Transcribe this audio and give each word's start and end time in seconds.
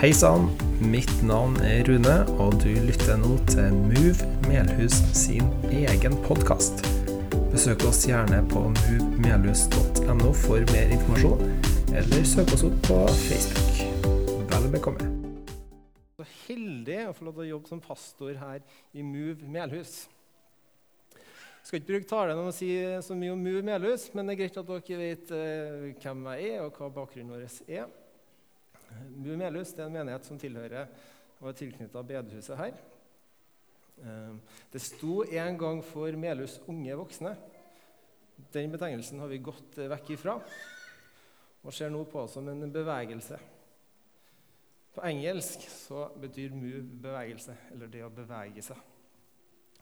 Hei 0.00 0.14
sann, 0.16 0.46
mitt 0.80 1.10
navn 1.28 1.58
er 1.60 1.82
Rune, 1.84 2.14
og 2.40 2.54
du 2.62 2.70
lytter 2.86 3.18
nå 3.20 3.34
til 3.50 3.74
Move 3.76 4.28
Melhus 4.46 4.96
sin 5.12 5.44
egen 5.68 6.16
podkast. 6.24 6.80
Besøk 7.52 7.84
oss 7.84 8.06
gjerne 8.08 8.38
på 8.48 8.62
movemelhus.no 8.78 10.32
for 10.46 10.64
mer 10.72 10.96
informasjon, 10.96 11.44
eller 11.92 12.24
søk 12.32 12.56
oss 12.56 12.64
opp 12.70 12.80
på 12.88 12.98
Facebook. 13.26 13.84
Vel 14.48 14.72
bekomme. 14.72 15.12
Så 16.16 16.30
heldig 16.46 17.00
å 17.10 17.14
få 17.20 17.28
lov 17.28 17.36
til 17.36 17.44
å 17.50 17.50
jobbe 17.52 17.74
som 17.74 17.86
pastor 17.90 18.40
her 18.40 18.64
i 18.96 19.04
Move 19.04 19.52
Melhus. 19.52 20.06
Jeg 21.12 21.74
skal 21.74 21.82
ikke 21.82 21.92
bruke 21.92 22.14
talen 22.16 22.40
om 22.40 22.48
å 22.48 22.56
si 22.56 22.72
så 23.04 23.12
mye 23.12 23.36
om 23.36 23.48
Move 23.50 23.68
Melhus, 23.68 24.08
men 24.16 24.24
det 24.24 24.38
er 24.38 24.46
greit 24.46 24.62
at 24.64 24.76
dere 24.78 25.02
vet 25.04 25.40
eh, 25.44 25.90
hvem 26.00 26.30
jeg 26.32 26.54
er, 26.54 26.62
og 26.64 26.80
hva 26.80 26.94
bakgrunnen 27.02 27.36
vår 27.36 27.50
er. 27.68 27.90
Move 29.16 29.36
Melhus 29.40 29.74
er 29.76 29.86
en 29.86 29.94
menighet 29.94 30.26
som 30.26 30.38
tilhører 30.40 30.88
og 31.40 31.50
er 31.50 31.58
tilknytta 31.58 32.02
bedehuset 32.06 32.58
her. 32.60 32.80
Eh, 34.00 34.58
det 34.72 34.82
sto 34.82 35.22
en 35.24 35.58
gang 35.60 35.84
for 35.84 36.16
Melhus 36.16 36.58
unge 36.68 36.96
voksne. 37.00 37.36
Den 38.52 38.72
betegnelsen 38.72 39.20
har 39.20 39.28
vi 39.28 39.42
gått 39.44 39.76
vekk 39.76 40.14
ifra 40.16 40.38
og 41.60 41.74
ser 41.76 41.90
nå 41.92 42.04
på 42.08 42.24
som 42.32 42.46
en 42.48 42.72
bevegelse. 42.72 43.36
På 44.94 45.04
engelsk 45.06 45.68
så 45.70 46.08
betyr 46.20 46.50
'move' 46.50 47.02
bevegelse, 47.02 47.56
eller 47.70 47.86
det 47.86 48.04
å 48.04 48.10
bevege 48.10 48.62
seg. 48.62 48.76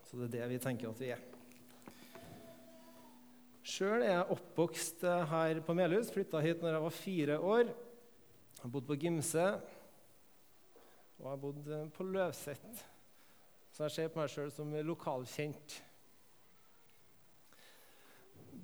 Så 0.04 0.16
det 0.16 0.24
er 0.24 0.48
det 0.48 0.48
vi 0.50 0.58
tenker 0.58 0.88
at 0.90 1.00
vi 1.00 1.10
er. 1.14 1.22
Sjøl 3.62 4.02
er 4.02 4.14
jeg 4.14 4.32
oppvokst 4.32 5.02
her 5.02 5.60
på 5.60 5.74
Melhus. 5.76 6.10
Flytta 6.10 6.40
hit 6.40 6.62
når 6.62 6.72
jeg 6.72 6.82
var 6.82 6.90
fire 6.90 7.38
år. 7.38 7.72
Jeg 8.58 8.64
har 8.64 8.70
bodd 8.74 8.88
på 8.88 8.96
Gimse, 8.98 9.42
og 11.18 11.20
jeg 11.22 11.30
har 11.30 11.36
bodd 11.38 11.68
på 11.94 12.06
Løvset. 12.10 12.80
Så 13.70 13.84
jeg 13.86 13.94
ser 13.94 14.08
på 14.10 14.18
meg 14.18 14.32
sjøl 14.32 14.50
som 14.50 14.72
lokalkjent. 14.82 15.76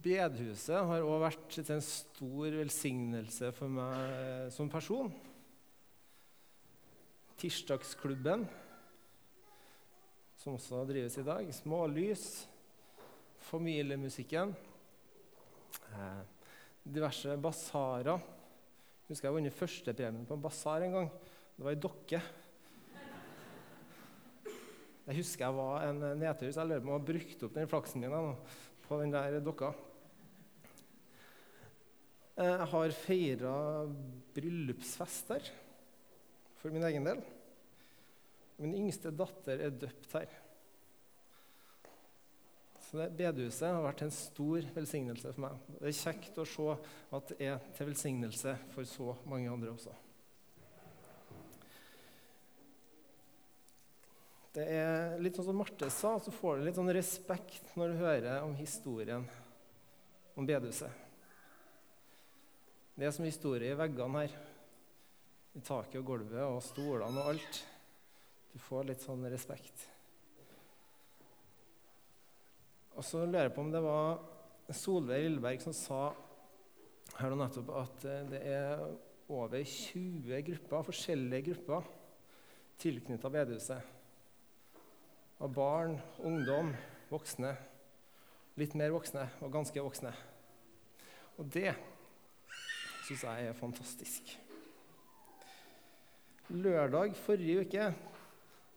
Bedehuset 0.02 0.82
har 0.90 1.06
òg 1.06 1.22
vært 1.22 1.60
en 1.62 1.86
stor 1.86 2.58
velsignelse 2.58 3.52
for 3.54 3.70
meg 3.70 4.50
som 4.56 4.66
person. 4.72 5.14
Tirsdagsklubben, 7.38 8.48
som 10.42 10.58
også 10.58 10.82
drives 10.90 11.22
i 11.22 11.28
dag. 11.30 11.54
Smålys. 11.54 12.28
Familiemusikken. 13.46 14.56
Eh, 15.94 16.22
diverse 16.82 17.38
basarer. 17.38 18.32
Husker 19.08 19.28
jeg 19.28 19.36
vunnet 19.36 19.56
førstepremien 19.56 20.24
på 20.28 20.36
en 20.36 20.44
basar 20.44 20.84
en 20.84 20.94
gang. 20.96 21.08
Det 21.54 21.64
var 21.66 21.74
ei 21.74 21.80
dokke. 21.80 22.20
Jeg 25.04 25.18
husker 25.18 25.44
jeg 25.44 25.56
var 25.58 25.82
en 25.90 25.98
nedtur, 26.16 26.48
så 26.48 26.62
jeg 26.62 26.70
lurer 26.70 26.80
på 26.80 26.88
om 26.88 26.94
jeg 26.94 27.00
har 27.00 27.08
brukt 27.10 27.42
opp 27.44 27.58
den 27.58 27.68
flaksen 27.68 28.00
min 28.00 28.30
på 28.86 29.00
den 29.02 29.12
der 29.12 29.36
dokka. 29.44 29.74
Jeg 32.34 32.68
har 32.72 32.96
feira 32.98 33.56
bryllupsfester 34.34 35.52
for 36.58 36.72
min 36.74 36.86
egen 36.88 37.04
del. 37.06 37.20
Min 38.58 38.74
yngste 38.80 39.12
datter 39.14 39.60
er 39.66 39.76
døpt 39.84 40.16
her. 40.16 40.32
Så 42.94 43.08
Bedehuset 43.10 43.66
har 43.66 43.80
vært 43.82 44.04
en 44.04 44.12
stor 44.14 44.66
velsignelse 44.70 45.32
for 45.34 45.42
meg. 45.42 45.62
Det 45.80 45.88
er 45.90 45.96
kjekt 45.98 46.36
å 46.38 46.44
se 46.46 46.66
at 47.18 47.30
det 47.32 47.46
er 47.48 47.62
til 47.74 47.88
velsignelse 47.88 48.52
for 48.70 48.86
så 48.86 49.16
mange 49.26 49.48
andre 49.50 49.72
også. 49.72 49.94
Det 54.54 54.66
er 54.76 55.16
litt 55.18 55.34
sånn 55.34 55.48
som 55.48 55.58
Marte 55.58 55.88
sa, 55.90 56.12
så 56.22 56.30
får 56.36 56.60
du 56.60 56.68
litt 56.68 56.78
sånn 56.78 56.92
respekt 56.94 57.72
når 57.74 57.90
du 57.90 58.04
hører 58.04 58.44
om 58.44 58.54
historien 58.60 59.26
om 60.38 60.46
bedehuset. 60.46 61.02
Det 62.94 63.08
er 63.08 63.16
som 63.16 63.26
historie 63.26 63.72
i 63.74 63.80
veggene 63.80 64.22
her. 64.22 64.38
I 65.58 65.64
taket 65.66 65.98
og 65.98 66.06
gulvet 66.12 66.46
og 66.46 66.62
stolene 66.62 67.26
og 67.26 67.34
alt. 67.34 67.60
Du 68.54 68.62
får 68.70 68.86
litt 68.92 69.02
sånn 69.02 69.26
respekt. 69.34 69.88
Og 72.94 73.02
så 73.02 73.24
lurer 73.24 73.48
jeg 73.48 73.54
på 73.56 73.64
om 73.64 73.72
det 73.74 73.82
var 73.82 74.20
Solveig 74.74 75.26
Lilleberg 75.26 75.62
som 75.64 75.74
sa 75.76 76.04
her 77.18 77.30
nå 77.30 77.38
nettopp 77.38 77.72
at 77.78 78.06
det 78.30 78.40
er 78.48 78.80
over 79.28 79.60
20 79.60 80.40
grupper, 80.46 80.86
forskjellige 80.86 81.50
grupper 81.50 81.88
tilknytta 82.80 83.30
bedehuset. 83.32 83.92
Av 85.42 85.50
barn, 85.52 85.96
ungdom, 86.24 86.72
voksne. 87.10 87.54
Litt 88.60 88.76
mer 88.78 88.94
voksne 88.94 89.26
og 89.42 89.52
ganske 89.54 89.82
voksne. 89.82 90.14
Og 91.38 91.50
det 91.50 91.72
syns 93.04 93.24
jeg 93.26 93.48
er 93.50 93.58
fantastisk. 93.58 94.34
Lørdag 96.54 97.16
forrige 97.18 97.64
uke 97.64 97.88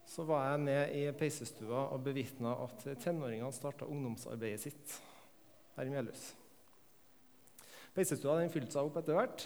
så 0.08 0.24
var 0.24 0.46
jeg 0.50 0.64
med 0.64 0.96
i 0.96 1.04
peisestua 1.16 1.84
og 1.92 2.00
bevitna 2.06 2.54
at 2.64 2.86
tenåringene 3.02 3.52
starta 3.52 3.88
ungdomsarbeidet 3.88 4.62
sitt 4.62 4.94
her 5.76 5.88
i 5.88 5.92
Melhus. 5.92 6.30
Peisestua 7.92 8.38
den 8.40 8.52
fylte 8.52 8.72
seg 8.72 8.88
opp 8.88 8.96
etter 9.02 9.18
hvert. 9.18 9.44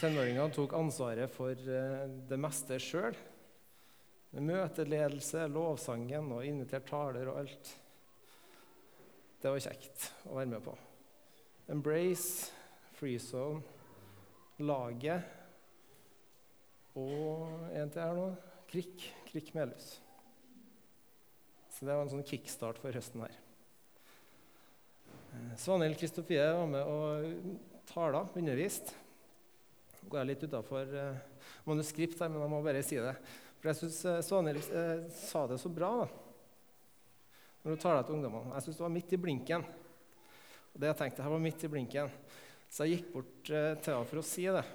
Tenåringene 0.00 0.48
tok 0.56 0.74
ansvaret 0.74 1.30
for 1.30 1.54
det 1.54 2.40
meste 2.40 2.80
sjøl. 2.82 3.16
Møteledelse, 4.38 5.46
lovsangen 5.52 6.34
og 6.34 6.44
invitert 6.44 6.88
taler 6.90 7.30
og 7.30 7.42
alt. 7.44 7.72
Det 9.38 9.54
var 9.54 9.62
kjekt 9.62 10.10
å 10.26 10.34
være 10.40 10.50
med 10.56 10.64
på. 10.66 10.74
Embrace, 11.70 12.50
Freezone, 12.98 13.62
Laget 14.58 15.37
og 16.98 17.72
en 17.78 17.90
til 17.92 18.02
her 18.02 18.16
nå 18.16 18.28
Krikk. 18.68 19.04
Krikk 19.30 19.54
Melhus. 19.56 19.96
Så 21.72 21.86
det 21.86 21.94
var 21.94 22.02
en 22.02 22.10
sånn 22.10 22.26
kickstart 22.26 22.80
for 22.82 22.92
høsten 22.92 23.22
her. 23.22 23.36
Svanhild 25.56 25.98
Kristofie 26.00 26.42
var 26.42 26.66
med 26.68 26.88
og 26.88 27.84
tala, 27.88 28.24
undervist. 28.36 28.90
Nå 30.00 30.10
går 30.10 30.20
jeg 30.20 30.30
litt 30.32 30.46
utafor 30.48 30.96
eh, 30.98 31.20
manuskript 31.68 32.18
her, 32.20 32.32
men 32.32 32.42
jeg 32.42 32.52
må 32.52 32.62
bare 32.64 32.82
si 32.86 32.98
det. 33.00 33.14
For 33.60 33.70
jeg 33.70 33.80
syns 33.80 34.00
eh, 34.08 34.18
Svanhild 34.26 34.68
eh, 34.80 35.06
sa 35.20 35.44
det 35.50 35.60
så 35.62 35.70
bra 35.72 35.92
da, 36.02 36.08
når 37.62 37.74
hun 37.76 37.82
taler 37.82 38.04
til 38.08 38.18
ungdommene. 38.18 38.56
Jeg 38.56 38.66
syns 38.66 38.80
det 38.80 38.86
var 38.86 38.94
midt 38.96 39.14
i 39.14 39.20
blinken. 39.22 39.70
Og 40.72 40.82
det 40.82 40.92
jeg 40.92 41.00
tenkte, 41.04 41.24
her 41.24 41.36
var 41.36 41.46
midt 41.46 41.64
i 41.64 41.72
blinken. 41.72 42.12
Så 42.68 42.84
jeg 42.84 42.98
gikk 42.98 43.14
bort 43.14 43.34
til 43.46 43.72
henne 43.86 44.04
for 44.10 44.20
å 44.20 44.26
si 44.26 44.44
det. 44.58 44.66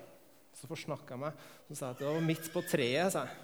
Så 0.53 0.69
forsnakka 0.69 1.15
jeg 1.15 1.23
meg. 1.25 1.47
Så 1.67 1.77
sa 1.77 1.89
jeg 1.89 1.97
at 1.97 2.03
det 2.03 2.11
var 2.11 2.29
midt 2.29 2.51
på 2.53 2.63
treet. 2.67 3.11
sa 3.13 3.25
jeg. 3.25 3.43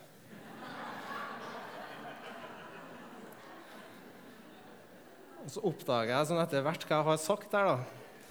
Og 5.50 5.53
så 5.56 5.62
oppdaga 5.66 6.20
jeg 6.20 6.30
sånn 6.30 6.40
etter 6.44 6.62
hvert 6.62 6.84
hva 6.86 6.97
jeg 7.00 7.08
har 7.08 7.22
sagt 7.24 7.53
der. 7.56 7.72
da. 7.72 7.78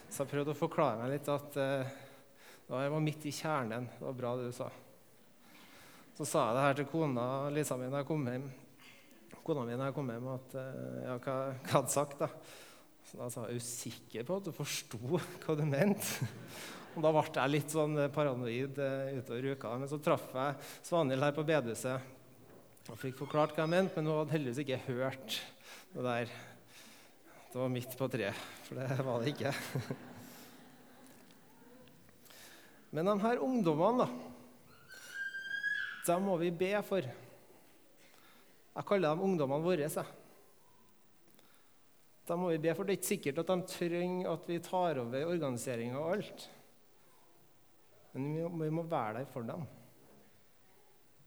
Så 0.07 0.23
jeg 0.23 0.31
prøvde 0.31 0.53
å 0.55 0.59
forklare 0.59 1.01
meg 1.01 1.17
litt 1.17 1.31
at 1.33 1.57
uh, 1.59 1.97
jeg 2.69 2.93
var 2.95 3.03
midt 3.03 3.27
i 3.27 3.33
kjernen. 3.35 3.89
Det 3.97 4.07
var 4.07 4.15
bra, 4.21 4.37
det 4.39 4.53
du 4.53 4.55
sa. 4.55 4.69
Så 6.15 6.27
sa 6.29 6.45
jeg 6.47 6.55
det 6.55 6.63
her 6.63 6.79
til 6.79 6.89
kona 6.93 7.27
Lisa 7.51 7.75
mi 7.81 7.91
da 7.91 8.05
jeg 8.05 8.09
kom 8.09 8.23
hjem. 8.31 8.47
Kona 9.43 9.67
mi 9.67 9.75
da 9.75 9.89
jeg 9.89 9.97
kom 9.97 10.15
hjem, 10.15 10.31
at 10.37 10.57
uh, 10.61 10.97
ja, 11.09 11.19
hva 11.25 11.37
jeg 11.49 11.73
hadde 11.75 11.95
sagt. 11.97 12.23
da. 12.23 12.31
Så 13.09 13.19
da 13.19 13.29
sa 13.35 13.49
jeg 13.49 13.57
er 13.57 13.59
du 13.59 13.67
sikker 13.67 14.29
på 14.29 14.39
at 14.39 14.47
du 14.47 14.55
forsto 14.55 15.03
hva 15.11 15.59
du 15.59 15.65
mente. 15.67 16.29
Og 16.99 17.03
da 17.05 17.13
ble 17.15 17.21
jeg 17.31 17.51
litt 17.53 17.71
sånn 17.71 17.93
paranoid 18.11 18.75
uh, 18.83 19.15
utover 19.21 19.45
uka. 19.53 19.71
Men 19.79 19.87
så 19.87 20.01
traff 20.03 20.25
jeg 20.35 20.57
Svanhild 20.83 21.23
her 21.23 21.37
på 21.37 21.45
bedehuset 21.47 22.03
og 22.89 22.97
fikk 22.99 23.21
forklart 23.21 23.53
hva 23.55 23.67
jeg 23.67 23.71
mente, 23.71 23.95
men 23.95 24.09
hun 24.09 24.17
hadde 24.17 24.35
heldigvis 24.35 24.63
ikke 24.65 24.87
hørt 24.89 25.37
det 25.93 26.03
der. 26.07 26.33
Det 27.53 27.61
var 27.61 27.71
midt 27.71 27.95
på 28.01 28.09
treet, 28.11 28.41
for 28.65 28.81
det 28.81 29.07
var 29.07 29.23
det 29.23 29.35
ikke. 29.35 29.53
Men 32.97 33.13
de 33.13 33.17
her 33.21 33.43
ungdommene, 33.45 34.09
da, 34.09 34.13
dem 36.09 36.25
må 36.25 36.39
vi 36.41 36.49
be 36.65 36.73
for. 36.89 37.05
Jeg 38.73 38.89
kaller 38.89 39.13
dem 39.13 39.27
ungdommene 39.29 39.65
våre. 39.65 40.05
Da 42.25 42.41
må 42.41 42.49
vi 42.55 42.65
be 42.65 42.73
for. 42.73 42.89
Det 42.89 42.97
er 42.97 43.01
ikke 43.03 43.13
sikkert 43.13 43.43
at 43.45 43.53
de 43.53 43.69
trenger 43.69 44.33
at 44.33 44.49
vi 44.49 44.57
tar 44.65 45.05
over 45.05 45.29
organiseringa 45.29 46.01
og 46.01 46.17
alt. 46.17 46.49
Men 48.13 48.31
vi 48.35 48.43
må, 48.43 48.65
vi 48.65 48.71
må 48.75 48.87
være 48.89 49.21
der 49.21 49.29
for 49.33 49.47
dem. 49.47 49.67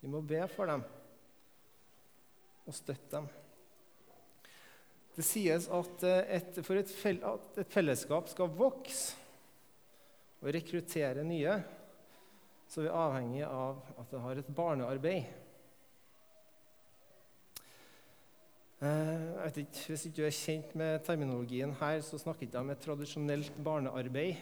Vi 0.02 0.10
må 0.10 0.22
be 0.26 0.42
for 0.50 0.70
dem 0.72 0.84
og 2.66 2.76
støtte 2.78 3.16
dem. 3.16 3.28
Det 5.16 5.26
sies 5.28 5.68
at, 5.68 6.06
et, 6.38 6.62
for 6.66 6.80
et, 6.80 6.90
fell, 6.90 7.20
at 7.28 7.60
et 7.62 7.70
fellesskap 7.74 8.30
skal 8.32 8.54
vokse 8.56 9.18
og 10.42 10.50
rekruttere 10.56 11.26
nye, 11.28 11.60
så 12.72 12.82
er 12.82 12.88
vi 12.88 12.94
avhengig 12.96 13.44
av 13.46 13.82
at 14.00 14.14
det 14.14 14.22
har 14.24 14.40
et 14.40 14.52
barnearbeid. 14.56 15.28
Eh, 18.82 18.88
jeg 18.88 19.44
vet 19.44 19.60
ikke, 19.62 19.84
Hvis 19.92 20.06
ikke 20.08 20.18
du 20.18 20.24
er 20.26 20.34
kjent 20.34 20.72
med 20.80 21.04
terminologien 21.06 21.76
her, 21.82 22.00
så 22.02 22.18
snakker 22.18 22.48
ikke 22.48 22.64
om 22.64 22.72
et 22.74 22.82
tradisjonelt 22.82 23.54
barnearbeid. 23.64 24.40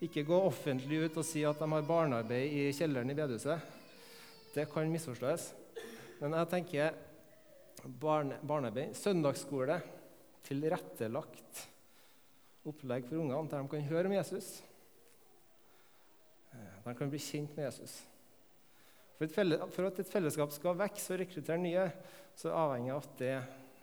Ikke 0.00 0.24
gå 0.24 0.36
offentlig 0.46 1.02
ut 1.04 1.18
og 1.20 1.26
si 1.28 1.42
at 1.44 1.60
de 1.60 1.68
har 1.68 1.88
barnearbeid 1.88 2.54
i 2.56 2.68
kjelleren 2.72 3.12
i 3.12 3.16
bedehuset. 3.16 3.60
Det 4.54 4.64
kan 4.72 4.88
misforstås. 4.90 5.50
Men 6.20 6.36
jeg 6.36 6.50
tenker 6.52 6.96
barne, 8.00 8.38
barnearbeid, 8.42 8.96
søndagsskole, 8.96 9.78
tilrettelagt 10.44 11.66
opplegg 12.68 13.06
for 13.08 13.20
ungene 13.20 13.48
der 13.48 13.62
de 13.62 13.72
kan 13.72 13.88
høre 13.88 14.10
om 14.10 14.14
Jesus. 14.16 14.48
Eh, 16.52 16.76
de 16.84 16.94
kan 16.96 17.12
bli 17.12 17.20
kjent 17.22 17.56
med 17.56 17.68
Jesus. 17.68 17.96
For, 19.18 19.28
felles, 19.28 19.64
for 19.74 19.88
at 19.88 20.00
et 20.00 20.12
fellesskap 20.12 20.52
skal 20.56 20.78
vokse 20.80 21.12
og 21.12 21.20
rekruttere 21.20 21.60
nye, 21.60 21.88
så 22.36 22.54
avhenger 22.56 22.94
av 22.94 23.04
at 23.04 23.18
det 23.20 23.34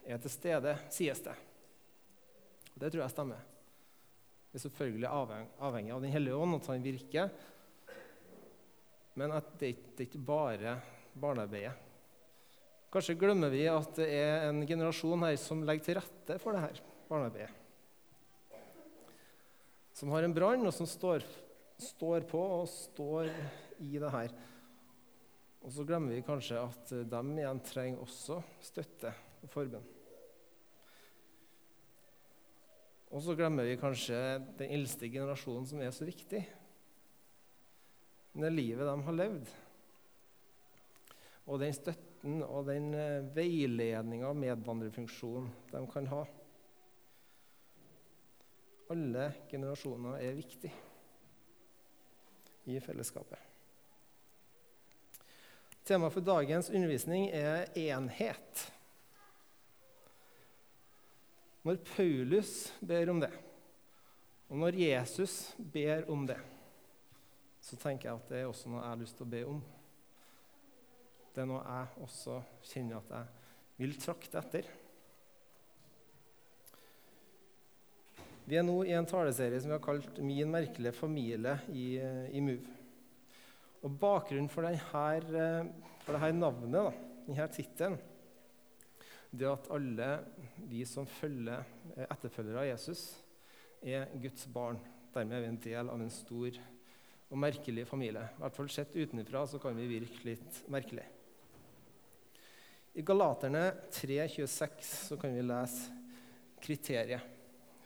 er 0.07 0.23
til 0.23 0.33
stede, 0.33 0.73
sies 0.93 1.21
det. 1.25 1.35
Det 2.77 2.89
tror 2.89 3.03
jeg 3.03 3.13
stemmer. 3.13 3.45
Det 4.57 4.63
er 4.63 4.71
selvfølgelig 4.71 5.09
avhengig, 5.61 5.91
av 5.93 6.01
Den 6.01 6.09
hellige 6.09 6.33
ånd, 6.33 6.55
at 6.55 6.67
han 6.71 6.81
virker. 6.81 7.27
Men 9.13 9.35
at 9.35 9.51
det, 9.61 9.67
det 9.93 10.01
er 10.01 10.07
ikke 10.07 10.21
bare 10.25 10.71
barnearbeidet. 11.13 11.75
Kanskje 12.89 13.13
glemmer 13.21 13.53
vi 13.53 13.67
at 13.69 13.91
det 13.99 14.07
er 14.15 14.47
en 14.47 14.63
generasjon 14.65 15.27
her 15.27 15.35
som 15.37 15.61
legger 15.61 15.85
til 15.85 15.97
rette 15.99 16.39
for 16.41 16.57
dette 16.57 16.81
barnearbeidet. 17.05 17.53
Som 19.93 20.09
har 20.15 20.25
en 20.25 20.33
brann, 20.33 20.65
og 20.65 20.73
som 20.73 20.89
står, 20.89 21.21
står 21.77 22.25
på 22.25 22.41
og 22.55 22.65
står 22.71 23.29
i 23.77 24.01
det 24.01 24.09
her. 24.15 24.33
Og 25.61 25.69
så 25.77 25.85
glemmer 25.85 26.17
vi 26.17 26.25
kanskje 26.25 26.65
at 26.65 26.97
de 27.13 27.21
igjen 27.37 27.61
trenger 27.69 28.09
også 28.09 28.41
støtte 28.71 29.13
og 29.43 29.53
forbønn. 29.53 29.85
Og 33.07 33.23
så 33.23 33.35
glemmer 33.39 33.67
vi 33.67 33.77
kanskje 33.79 34.17
den 34.59 34.73
eldste 34.75 35.07
generasjonen 35.11 35.67
som 35.69 35.79
er 35.81 35.93
så 35.95 36.07
viktig. 36.07 36.41
Det 38.37 38.51
livet 38.53 38.85
de 38.85 38.95
har 39.07 39.15
levd. 39.15 39.53
Og 41.47 41.61
den 41.63 41.73
støtten 41.73 42.41
og 42.43 42.67
den 42.67 42.91
eh, 42.93 43.29
veiledninga 43.33 44.27
og 44.29 44.41
medvandrerfunksjonen 44.41 45.47
de 45.71 45.83
kan 45.93 46.09
ha. 46.11 46.21
Alle 48.91 49.31
generasjoner 49.51 50.19
er 50.23 50.37
viktige 50.37 50.75
i 52.67 52.79
fellesskapet. 52.83 53.39
Temaet 55.87 56.11
for 56.11 56.23
dagens 56.27 56.67
undervisning 56.69 57.29
er 57.31 57.69
enhet. 57.79 58.67
Når 61.67 61.81
Paulus 61.83 62.51
ber 62.79 63.09
om 63.11 63.17
det, 63.19 63.31
og 64.47 64.61
når 64.61 64.77
Jesus 64.79 65.33
ber 65.59 66.05
om 66.07 66.21
det, 66.29 66.37
så 67.59 67.75
tenker 67.75 68.07
jeg 68.07 68.21
at 68.21 68.29
det 68.31 68.39
er 68.39 68.47
også 68.47 68.71
noe 68.71 68.85
jeg 68.85 68.93
har 68.93 69.01
lyst 69.01 69.17
til 69.19 69.27
å 69.27 69.31
be 69.33 69.41
om. 69.51 69.59
Det 71.35 71.43
er 71.43 71.49
noe 71.49 71.65
jeg 71.65 72.05
også 72.05 72.37
kjenner 72.69 73.01
at 73.01 73.11
jeg 73.17 73.81
vil 73.81 73.99
trakte 73.99 74.39
etter. 74.39 74.71
Vi 78.47 78.55
er 78.55 78.63
nå 78.63 78.79
i 78.87 78.95
en 78.95 79.11
taleserie 79.11 79.59
som 79.59 79.73
vi 79.73 79.75
har 79.75 79.83
kalt 79.83 80.23
'Min 80.23 80.47
merkelige 80.47 80.95
familie' 80.95 81.59
i, 81.67 81.99
i 82.31 82.39
MOVE. 82.39 82.77
Og 83.83 83.99
Bakgrunnen 83.99 84.47
for, 84.49 84.63
denne, 84.63 84.79
eh, 84.79 85.67
for 85.99 86.15
dette 86.15 86.31
navnet, 86.31 86.93
denne 87.27 87.47
tittelen, 87.51 87.99
det 89.31 89.49
at 89.49 89.69
alle 89.73 90.09
vi 90.69 90.83
som 90.87 91.07
følger 91.09 91.63
eh, 91.95 92.05
etterfølgere 92.07 92.63
av 92.63 92.69
Jesus, 92.71 93.03
er 93.81 94.09
Guds 94.21 94.47
barn. 94.53 94.79
Dermed 95.13 95.37
er 95.37 95.43
vi 95.43 95.51
en 95.51 95.61
del 95.63 95.91
av 95.91 96.01
en 96.01 96.13
stor 96.13 96.57
og 97.27 97.39
merkelig 97.39 97.85
familie. 97.87 98.23
I 98.37 98.41
hvert 98.43 98.57
fall 98.57 98.71
Sett 98.71 98.95
utenfra 98.95 99.45
så 99.49 99.59
kan 99.61 99.75
vi 99.77 99.89
virke 99.89 100.23
litt 100.27 100.61
merkelig. 100.71 101.05
I 102.97 103.03
Galaterne 103.05 103.65
3,26 103.93 104.93
så 105.11 105.17
kan 105.21 105.35
vi 105.35 105.43
lese 105.45 105.93
kriteriet 106.63 107.35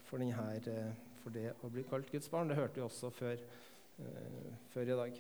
for, 0.08 0.22
denne, 0.22 0.54
eh, 0.72 0.94
for, 1.24 1.34
det 1.36 1.50
å 1.60 1.72
bli 1.72 1.84
kalt 1.90 2.12
Guds 2.14 2.32
barn. 2.32 2.48
Det 2.52 2.60
hørte 2.60 2.80
vi 2.80 2.86
også 2.86 3.12
før, 3.12 3.42
uh, 4.00 4.54
før 4.72 4.88
i 4.88 4.98
dag. 5.02 5.20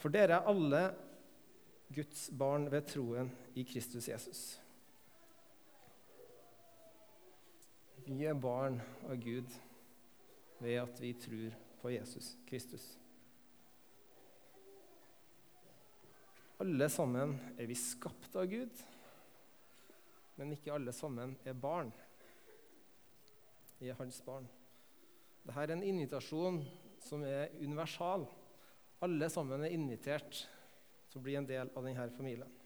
For 0.00 0.14
dere 0.14 0.38
er 0.38 0.48
alle 0.48 0.82
Guds 1.92 2.30
barn 2.32 2.70
ved 2.72 2.88
troen 2.88 3.28
i 3.58 3.66
Kristus 3.68 4.08
Jesus. 4.08 4.42
Vi 8.10 8.24
er 8.26 8.34
barn 8.34 8.80
av 9.06 9.20
Gud 9.22 9.52
ved 10.58 10.80
at 10.80 10.96
vi 10.98 11.12
tror 11.14 11.52
på 11.78 11.92
Jesus 11.94 12.32
Kristus. 12.48 12.82
Alle 16.58 16.88
sammen 16.90 17.36
er 17.54 17.70
vi 17.70 17.76
skapt 17.78 18.34
av 18.34 18.50
Gud, 18.50 18.82
men 20.40 20.56
ikke 20.56 20.74
alle 20.74 20.90
sammen 20.96 21.36
er 21.46 21.54
barn. 21.54 21.94
Vi 23.78 23.92
er 23.92 24.00
hans 24.02 24.18
barn. 24.26 24.50
Dette 25.46 25.62
er 25.62 25.76
en 25.76 25.86
invitasjon 25.86 26.64
som 27.06 27.22
er 27.22 27.54
universal. 27.62 28.26
Alle 29.06 29.30
sammen 29.30 29.62
er 29.62 29.76
invitert 29.78 30.42
til 31.12 31.22
å 31.22 31.28
bli 31.28 31.38
en 31.38 31.46
del 31.46 31.70
av 31.70 31.86
denne 31.86 32.10
familien. 32.18 32.59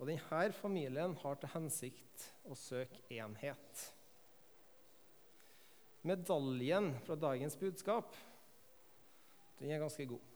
Og 0.00 0.08
denne 0.08 0.52
familien 0.56 1.14
har 1.22 1.38
til 1.38 1.52
hensikt 1.52 2.26
å 2.48 2.56
søke 2.58 3.02
enhet. 3.14 3.86
Medaljen 6.02 6.92
fra 7.06 7.14
dagens 7.14 7.56
budskap 7.60 8.16
den 9.60 9.70
er 9.70 9.82
ganske 9.82 10.06
god. 10.10 10.28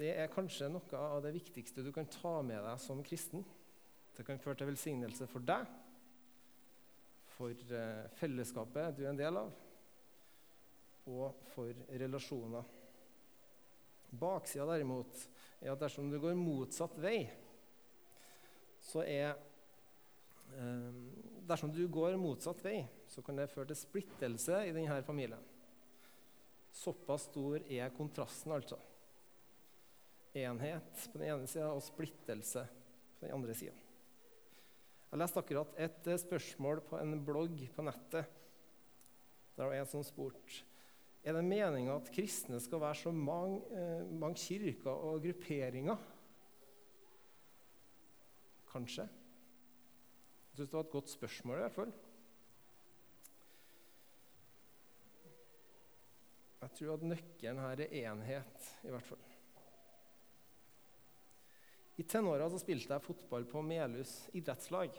Det 0.00 0.12
er 0.14 0.30
kanskje 0.30 0.68
noe 0.70 0.98
av 1.16 1.24
det 1.24 1.32
viktigste 1.34 1.82
du 1.82 1.90
kan 1.92 2.06
ta 2.06 2.36
med 2.46 2.62
deg 2.62 2.78
som 2.78 3.02
kristen. 3.02 3.42
Det 4.14 4.22
kan 4.26 4.38
føre 4.38 4.60
til 4.60 4.70
velsignelse 4.70 5.26
for 5.30 5.42
deg 5.42 5.66
for 7.40 7.72
eh, 7.72 8.04
fellesskapet 8.20 8.98
du 8.98 9.04
er 9.06 9.14
en 9.14 9.18
del 9.18 9.38
av, 9.40 9.52
og 11.08 11.38
for 11.54 11.72
relasjoner. 12.02 12.66
Baksida 14.10 14.66
derimot 14.66 15.22
er 15.60 15.72
at 15.72 15.82
dersom 15.82 16.10
du 16.10 16.18
går 16.20 16.34
motsatt 16.38 16.96
vei, 17.00 17.28
så 18.80 19.04
er 19.04 19.34
eh, 20.56 20.92
Dersom 21.50 21.72
du 21.74 21.82
går 21.90 22.14
motsatt 22.14 22.60
vei, 22.62 22.84
så 23.10 23.24
kan 23.26 23.34
det 23.34 23.48
føre 23.50 23.72
til 23.72 23.78
splittelse 23.80 24.60
i 24.68 24.74
denne 24.74 25.00
familien. 25.02 25.40
Såpass 26.70 27.24
stor 27.26 27.64
er 27.66 27.90
kontrasten, 27.96 28.54
altså. 28.54 28.78
Enhet 30.38 31.08
på 31.10 31.18
den 31.18 31.26
ene 31.32 31.50
sida 31.50 31.72
og 31.74 31.82
splittelse 31.82 32.62
på 33.18 33.26
den 33.26 33.34
andre 33.34 33.56
sida. 33.58 33.74
Jeg 35.10 35.18
leste 35.18 35.42
akkurat 35.42 35.74
et 35.88 36.06
eh, 36.06 36.22
spørsmål 36.22 36.84
på 36.86 37.00
en 37.00 37.18
blogg 37.26 37.64
på 37.74 37.82
nettet. 37.82 38.30
Der 39.56 39.66
var 39.66 39.74
en 39.74 39.90
som 39.90 40.06
spurte 40.06 40.62
er 41.20 41.36
det 41.36 41.44
meninga 41.44 41.96
at 41.98 42.10
kristne 42.14 42.60
skal 42.62 42.80
være 42.80 42.98
så 43.02 43.12
mange, 43.12 43.60
eh, 43.76 44.06
mange 44.08 44.40
kirker 44.40 44.90
og 44.90 45.22
grupperinger. 45.22 45.96
Kanskje. 48.70 49.08
Jeg 50.50 50.56
syns 50.56 50.70
det 50.70 50.78
var 50.78 50.86
et 50.86 50.94
godt 50.94 51.10
spørsmål, 51.10 51.56
i 51.56 51.60
hvert 51.60 51.72
fall. 51.72 51.92
Jeg 56.60 56.70
tror 56.76 56.94
at 56.94 57.02
nøkkelen 57.02 57.58
her 57.58 57.80
er 57.80 57.92
enhet, 58.12 58.72
i 58.84 58.90
hvert 58.92 59.02
fall. 59.02 59.26
I 62.00 62.02
tenåra 62.02 62.48
spilte 62.56 62.94
jeg 62.94 63.04
fotball 63.04 63.44
på 63.44 63.60
Melhus 63.64 64.30
idrettslag. 64.32 64.94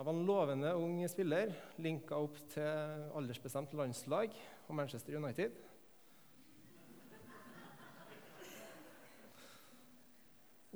Jeg 0.00 0.06
var 0.06 0.16
en 0.16 0.24
lovende 0.24 0.68
ung 0.80 0.94
spiller, 1.12 1.50
linka 1.76 2.16
opp 2.16 2.38
til 2.48 3.02
aldersbestemt 3.20 3.74
landslag 3.76 4.32
og 4.64 4.70
Manchester 4.78 5.18
United. 5.18 5.58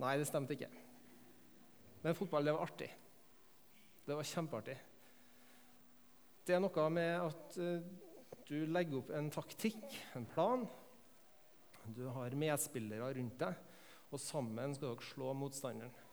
Nei, 0.05 0.13
det 0.21 0.29
stemte 0.29 0.53
ikke. 0.53 0.69
Men 2.05 2.19
fotball 2.21 2.45
det 2.45 2.53
var 2.59 2.67
artig. 2.69 2.91
Det 4.05 4.21
var 4.21 4.29
kjempeartig. 4.29 4.77
Det 6.45 6.59
er 6.59 6.65
noe 6.67 6.89
med 6.93 7.25
at 7.25 7.61
uh, 7.65 7.81
du 8.45 8.57
legger 8.77 9.01
opp 9.01 9.17
en 9.17 9.33
taktikk, 9.33 9.89
en 10.21 10.29
plan. 10.37 10.69
Du 11.97 12.11
har 12.13 12.37
medspillere 12.45 13.15
rundt 13.17 13.41
deg 13.41 13.57
og 14.13 14.21
sammen 14.21 14.77
skal 14.77 14.93
dere 14.93 15.13
slå 15.15 15.33
motstanderen. 15.33 16.04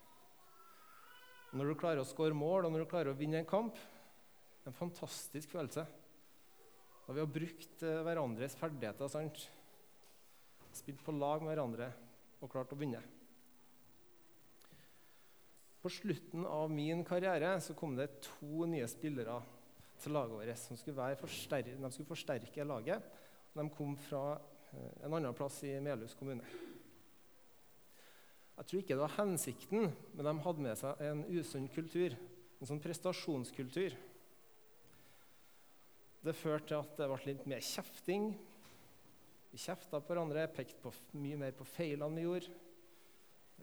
Når 1.52 1.68
du 1.68 1.78
klarer 1.80 2.00
å 2.00 2.08
skåre 2.08 2.36
mål 2.38 2.68
og 2.68 2.74
når 2.74 2.86
du 2.86 2.92
klarer 2.92 3.12
å 3.12 3.18
vinne 3.18 3.42
en 3.42 3.50
kamp, 3.50 3.80
en 4.66 4.78
fantastisk 4.78 5.52
følelse. 5.52 5.84
Da 7.08 7.16
vi 7.16 7.24
har 7.24 7.34
brukt 7.34 7.84
eh, 7.84 8.04
hverandres 8.06 8.56
ferdigheter, 8.60 9.10
sant? 9.12 9.48
spilt 10.72 11.02
på 11.04 11.12
lag 11.12 11.42
med 11.44 11.52
hverandre 11.52 11.90
og 12.40 12.52
klart 12.54 12.72
å 12.72 12.78
vinne. 12.80 13.02
På 15.82 15.90
slutten 15.92 16.46
av 16.48 16.72
min 16.72 17.02
karriere 17.04 17.58
så 17.60 17.76
kom 17.76 17.98
det 17.98 18.08
to 18.24 18.68
nye 18.70 18.88
spillere 18.88 19.42
til 20.02 20.16
laget 20.16 20.38
vårt 20.38 20.62
som 20.62 20.80
skulle, 20.80 21.10
forsterke, 21.20 21.76
de 21.76 21.92
skulle 21.92 22.10
forsterke 22.10 22.66
laget. 22.66 23.04
De 23.52 23.68
kom 23.76 23.98
fra 24.08 24.26
eh, 24.72 25.02
en 25.04 25.18
annen 25.20 25.36
plass 25.36 25.60
i 25.68 25.76
Melhus 25.84 26.16
kommune. 26.16 26.46
Jeg 28.62 28.70
tror 28.70 28.82
ikke 28.84 28.94
det 28.94 29.02
var 29.02 29.16
hensikten, 29.16 29.88
men 30.14 30.28
de 30.28 30.32
hadde 30.46 30.62
med 30.62 30.78
seg 30.78 31.00
en 31.02 31.22
usunn 31.34 31.64
kultur. 31.74 32.14
En 32.62 32.70
sånn 32.70 32.82
prestasjonskultur. 32.84 33.96
Det 36.22 36.36
førte 36.38 36.68
til 36.70 36.78
at 36.78 36.92
det 37.00 37.08
ble 37.10 37.18
litt 37.26 37.48
mer 37.50 37.64
kjefting. 37.66 38.28
Vi 39.50 39.62
kjefta 39.64 39.98
på 39.98 40.14
hverandre, 40.14 40.44
pekte 40.54 40.92
mye 41.18 41.40
mer 41.42 41.56
på 41.58 41.66
feilene 41.66 42.20
vi 42.20 42.28
gjorde. 42.28 42.60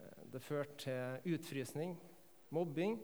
Eh, 0.02 0.24
det 0.34 0.42
førte 0.42 0.80
til 0.82 1.36
utfrysning, 1.36 1.94
mobbing 2.50 2.96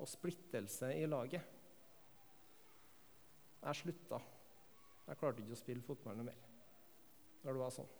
og 0.00 0.08
splittelse 0.08 0.88
i 0.96 1.04
laget. 1.04 1.44
Jeg 3.60 3.80
slutta. 3.82 4.22
Jeg 5.04 5.20
klarte 5.20 5.44
ikke 5.44 5.52
å 5.52 5.60
spille 5.60 5.84
fotball 5.84 6.16
noe 6.16 6.30
mer 6.32 6.40
når 7.44 7.52
det 7.52 7.60
var 7.60 7.76
sånn. 7.76 7.92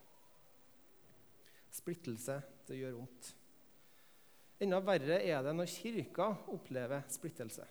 Splittelse, 1.75 2.39
det 2.69 2.79
gjør 2.79 3.01
vondt. 3.01 3.31
Enda 4.63 4.79
verre 4.85 5.19
er 5.27 5.43
det 5.43 5.55
når 5.57 5.71
kirka 5.71 6.29
opplever 6.55 7.03
splittelse. 7.11 7.67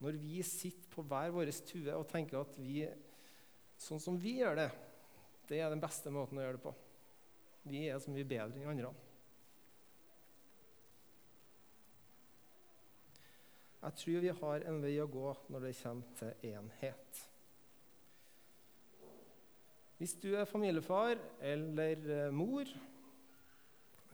Når 0.00 0.16
vi 0.22 0.38
sitter 0.46 0.88
på 0.94 1.04
hver 1.04 1.32
vår 1.34 1.50
tue 1.66 1.96
og 1.96 2.06
tenker 2.08 2.40
at 2.40 2.54
vi, 2.62 2.86
sånn 3.76 4.00
som 4.00 4.16
vi 4.20 4.38
gjør 4.38 4.56
det, 4.62 4.70
det 5.50 5.58
er 5.60 5.72
den 5.72 5.82
beste 5.82 6.12
måten 6.14 6.38
å 6.38 6.44
gjøre 6.46 6.56
det 6.56 6.64
på. 6.64 6.72
Vi 7.68 7.82
er 7.90 7.98
så 8.00 8.12
mye 8.14 8.28
bedre 8.28 8.62
enn 8.62 8.70
andre. 8.70 8.94
Jeg 13.80 13.96
tror 13.96 14.22
vi 14.22 14.32
har 14.40 14.64
en 14.68 14.80
vei 14.84 14.94
å 15.00 15.08
gå 15.08 15.28
når 15.52 15.66
det 15.66 15.76
kommer 15.80 16.16
til 16.20 16.48
enhet. 16.54 17.20
Hvis 20.00 20.14
du 20.16 20.30
er 20.32 20.48
familiefar 20.48 21.18
eller 21.44 22.06
eh, 22.08 22.30
mor, 22.32 22.64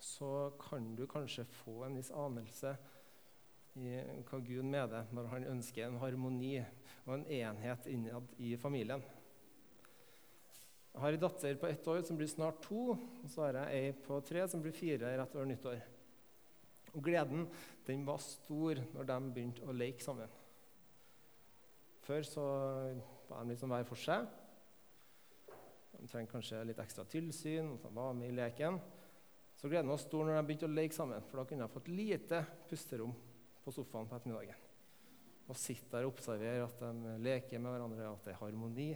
så 0.02 0.50
kan 0.58 0.88
du 0.98 1.04
kanskje 1.06 1.44
få 1.60 1.84
en 1.86 1.94
viss 1.94 2.08
anelse 2.10 2.72
i 3.78 3.92
hva 4.26 4.40
Gud 4.42 4.66
mener 4.66 5.06
når 5.14 5.28
han 5.30 5.44
ønsker 5.52 5.84
en 5.86 6.00
harmoni 6.00 6.56
og 7.04 7.12
en 7.14 7.22
enhet 7.36 7.86
innad 7.92 8.32
i 8.42 8.56
familien. 8.58 9.04
Jeg 10.90 11.04
har 11.04 11.14
en 11.14 11.22
datter 11.22 11.60
på 11.60 11.68
ett 11.70 11.86
år 11.92 12.00
som 12.08 12.18
blir 12.18 12.32
snart 12.32 12.58
to, 12.64 12.96
og 12.96 13.28
så 13.30 13.44
har 13.44 13.60
jeg 13.60 13.84
ei 13.84 13.92
på 14.08 14.18
tre 14.26 14.42
som 14.50 14.64
blir 14.64 14.74
fire 14.74 15.12
rett 15.20 15.36
over 15.38 15.46
nyttår. 15.46 15.84
Og 16.96 17.04
Gleden 17.06 17.46
den 17.86 18.02
var 18.08 18.18
stor 18.24 18.82
når 18.96 19.06
de 19.12 19.20
begynte 19.36 19.62
å 19.62 19.76
leke 19.76 20.02
sammen. 20.02 20.34
Før 22.08 22.26
så 22.26 22.48
var 23.28 23.46
de 23.46 23.54
liksom 23.54 23.70
hver 23.70 23.86
for 23.86 24.02
seg. 24.02 24.26
De 26.06 26.10
trengte 26.12 26.36
kanskje 26.36 26.60
litt 26.62 26.78
ekstra 26.78 27.02
tilsyn, 27.10 27.72
og 27.72 27.80
de 27.82 27.88
var 27.96 28.12
med 28.14 28.30
i 28.30 28.34
leken. 28.36 28.76
Så 29.58 29.66
gleden 29.66 29.90
var 29.90 29.98
stor 29.98 30.22
når 30.22 30.36
de 30.36 30.42
begynte 30.46 30.68
å 30.68 30.70
leke 30.70 30.94
sammen, 30.94 31.24
for 31.26 31.40
da 31.40 31.44
kunne 31.50 31.64
jeg 31.64 31.72
fått 31.72 31.88
lite 31.90 32.38
pusterom 32.70 33.14
på 33.64 33.72
sofaen 33.74 34.06
på 34.06 34.14
ettermiddagen. 34.14 34.60
Og 35.50 35.58
sitte 35.58 35.96
der 35.96 36.06
og 36.06 36.12
observere 36.12 36.68
at 36.68 36.78
de 36.78 37.14
leker 37.24 37.58
med 37.58 37.74
hverandre, 37.74 38.10
at 38.12 38.22
det 38.22 38.34
er 38.36 38.38
harmoni. 38.38 38.86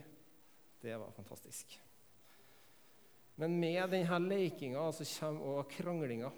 Det 0.85 0.99
var 1.03 1.17
fantastisk. 1.17 1.75
Men 3.43 3.57
med 3.59 3.91
denne 3.91 4.21
lekinga 4.29 4.85
så 4.95 5.07
kommer 5.17 5.57
òg 5.57 5.75
kranglinga. 5.75 6.31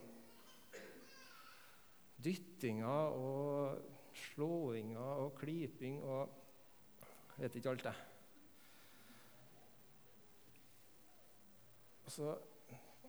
Dyttinga 2.24 2.94
og 3.18 4.16
slåinga 4.22 5.10
og 5.26 5.36
klyping 5.36 6.00
og 6.00 6.38
jeg 7.36 7.44
vet 7.44 7.60
ikke 7.60 7.76
alt, 7.76 7.86
det. 7.90 8.11
Og 12.12 12.16
så 12.18 12.32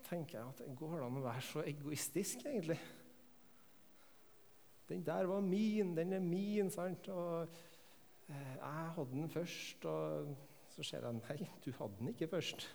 tenker 0.08 0.38
jeg 0.38 0.48
at 0.48 0.60
det 0.64 0.76
går 0.80 1.02
an 1.04 1.18
å 1.20 1.24
være 1.26 1.42
så 1.44 1.64
egoistisk, 1.68 2.46
egentlig. 2.48 2.78
Den 4.88 5.04
der 5.04 5.28
var 5.28 5.44
min, 5.44 5.92
den 5.98 6.16
er 6.16 6.24
min, 6.24 6.70
sant? 6.72 7.10
Og 7.12 7.42
eh, 8.30 8.56
jeg 8.62 8.94
hadde 8.96 9.12
den 9.12 9.28
først, 9.34 9.90
og 9.92 10.32
så 10.72 10.88
ser 10.88 11.04
jeg 11.04 11.20
nei, 11.20 11.50
du 11.66 11.70
hadde 11.76 12.00
den 12.00 12.14
ikke 12.14 12.32
først. 12.32 12.68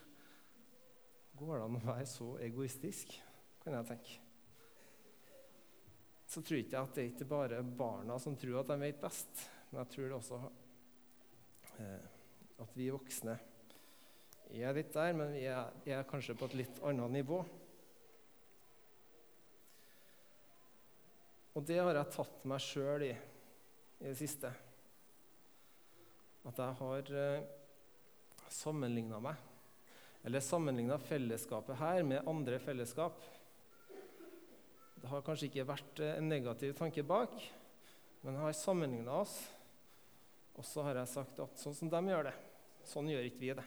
Går 1.40 1.54
det 1.54 1.64
an 1.64 1.80
å 1.80 1.84
være 1.86 2.06
så 2.12 2.30
egoistisk, 2.44 3.16
kan 3.64 3.78
jeg 3.78 3.92
tenke. 3.94 4.20
Så 6.28 6.44
tror 6.44 6.58
jeg 6.58 6.68
ikke 6.68 6.82
at 6.84 6.96
det 6.96 7.06
er 7.06 7.12
ikke 7.14 7.32
bare 7.32 7.64
barna 7.64 8.20
som 8.20 8.36
tror 8.36 8.60
at 8.60 8.74
de 8.74 8.82
vet 8.84 9.00
best, 9.00 9.46
men 9.70 9.80
jeg 9.80 9.94
tror 9.94 10.10
det 10.10 10.18
også 10.20 10.42
eh, 11.78 12.10
at 12.60 12.76
vi 12.76 12.92
voksne 12.92 13.40
er 14.56 14.76
litt 14.76 14.92
der, 14.94 15.14
men 15.16 15.32
vi 15.34 15.46
er, 15.50 15.72
er 15.86 16.06
kanskje 16.08 16.36
på 16.38 16.48
et 16.48 16.58
litt 16.62 16.78
annet 16.88 17.18
nivå. 17.20 17.42
Og 21.58 21.66
det 21.66 21.80
har 21.82 21.96
jeg 21.98 22.14
tatt 22.14 22.46
meg 22.48 22.62
sjøl 22.62 23.08
i 23.08 23.16
i 23.98 24.06
det 24.06 24.16
siste. 24.18 24.50
At 26.46 26.60
jeg 26.62 26.76
har 26.80 27.12
eh, 27.18 27.46
sammenligna 28.54 29.18
meg, 29.22 29.40
eller 30.26 30.44
sammenligna 30.44 30.98
fellesskapet 31.02 31.80
her 31.80 32.04
med 32.06 32.28
andre 32.30 32.60
fellesskap. 32.62 33.18
Det 34.98 35.10
har 35.10 35.24
kanskje 35.26 35.50
ikke 35.50 35.68
vært 35.68 36.02
eh, 36.04 36.16
en 36.16 36.30
negativ 36.30 36.76
tanke 36.78 37.04
bak, 37.06 37.34
men 38.22 38.38
jeg 38.38 38.44
har 38.44 38.60
sammenligna 38.60 39.20
oss. 39.24 39.36
Og 40.58 40.66
så 40.66 40.82
har 40.86 40.98
jeg 40.98 41.10
sagt 41.12 41.42
at 41.42 41.60
sånn 41.60 41.76
som 41.76 41.90
de 41.90 42.00
gjør 42.10 42.30
det, 42.30 42.38
sånn 42.86 43.10
gjør 43.10 43.28
ikke 43.28 43.42
vi 43.42 43.52
det. 43.58 43.66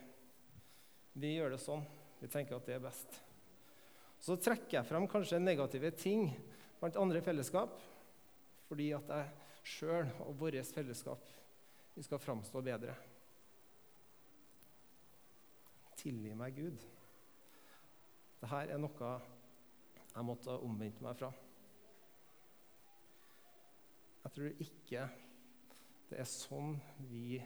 Vi 1.14 1.34
gjør 1.36 1.56
det 1.56 1.60
sånn. 1.62 1.84
Vi 2.22 2.30
tenker 2.32 2.58
at 2.58 2.68
det 2.70 2.78
er 2.78 2.84
best. 2.84 3.18
Så 4.22 4.38
trekker 4.38 4.78
jeg 4.78 4.88
frem 4.88 5.08
kanskje 5.10 5.42
negative 5.42 5.90
ting 5.98 6.28
blant 6.80 7.00
andre 7.02 7.22
fellesskap, 7.26 7.74
fordi 8.70 8.92
at 8.94 9.10
jeg 9.10 9.66
sjøl 9.68 10.10
og 10.26 10.36
vårt 10.40 10.74
fellesskap 10.74 11.26
vi 11.96 12.04
skal 12.06 12.22
framstå 12.22 12.62
bedre. 12.64 12.96
Tilgi 16.02 16.34
meg, 16.38 16.56
Gud. 16.58 16.86
Dette 18.42 18.62
er 18.64 18.80
noe 18.82 19.12
jeg 20.12 20.28
måtte 20.28 20.52
ha 20.54 20.62
omvendt 20.66 21.02
meg 21.04 21.18
fra. 21.20 21.30
Jeg 24.22 24.34
tror 24.36 24.64
ikke 24.66 25.04
det 26.10 26.18
er 26.22 26.30
sånn 26.30 26.74
vi 27.10 27.40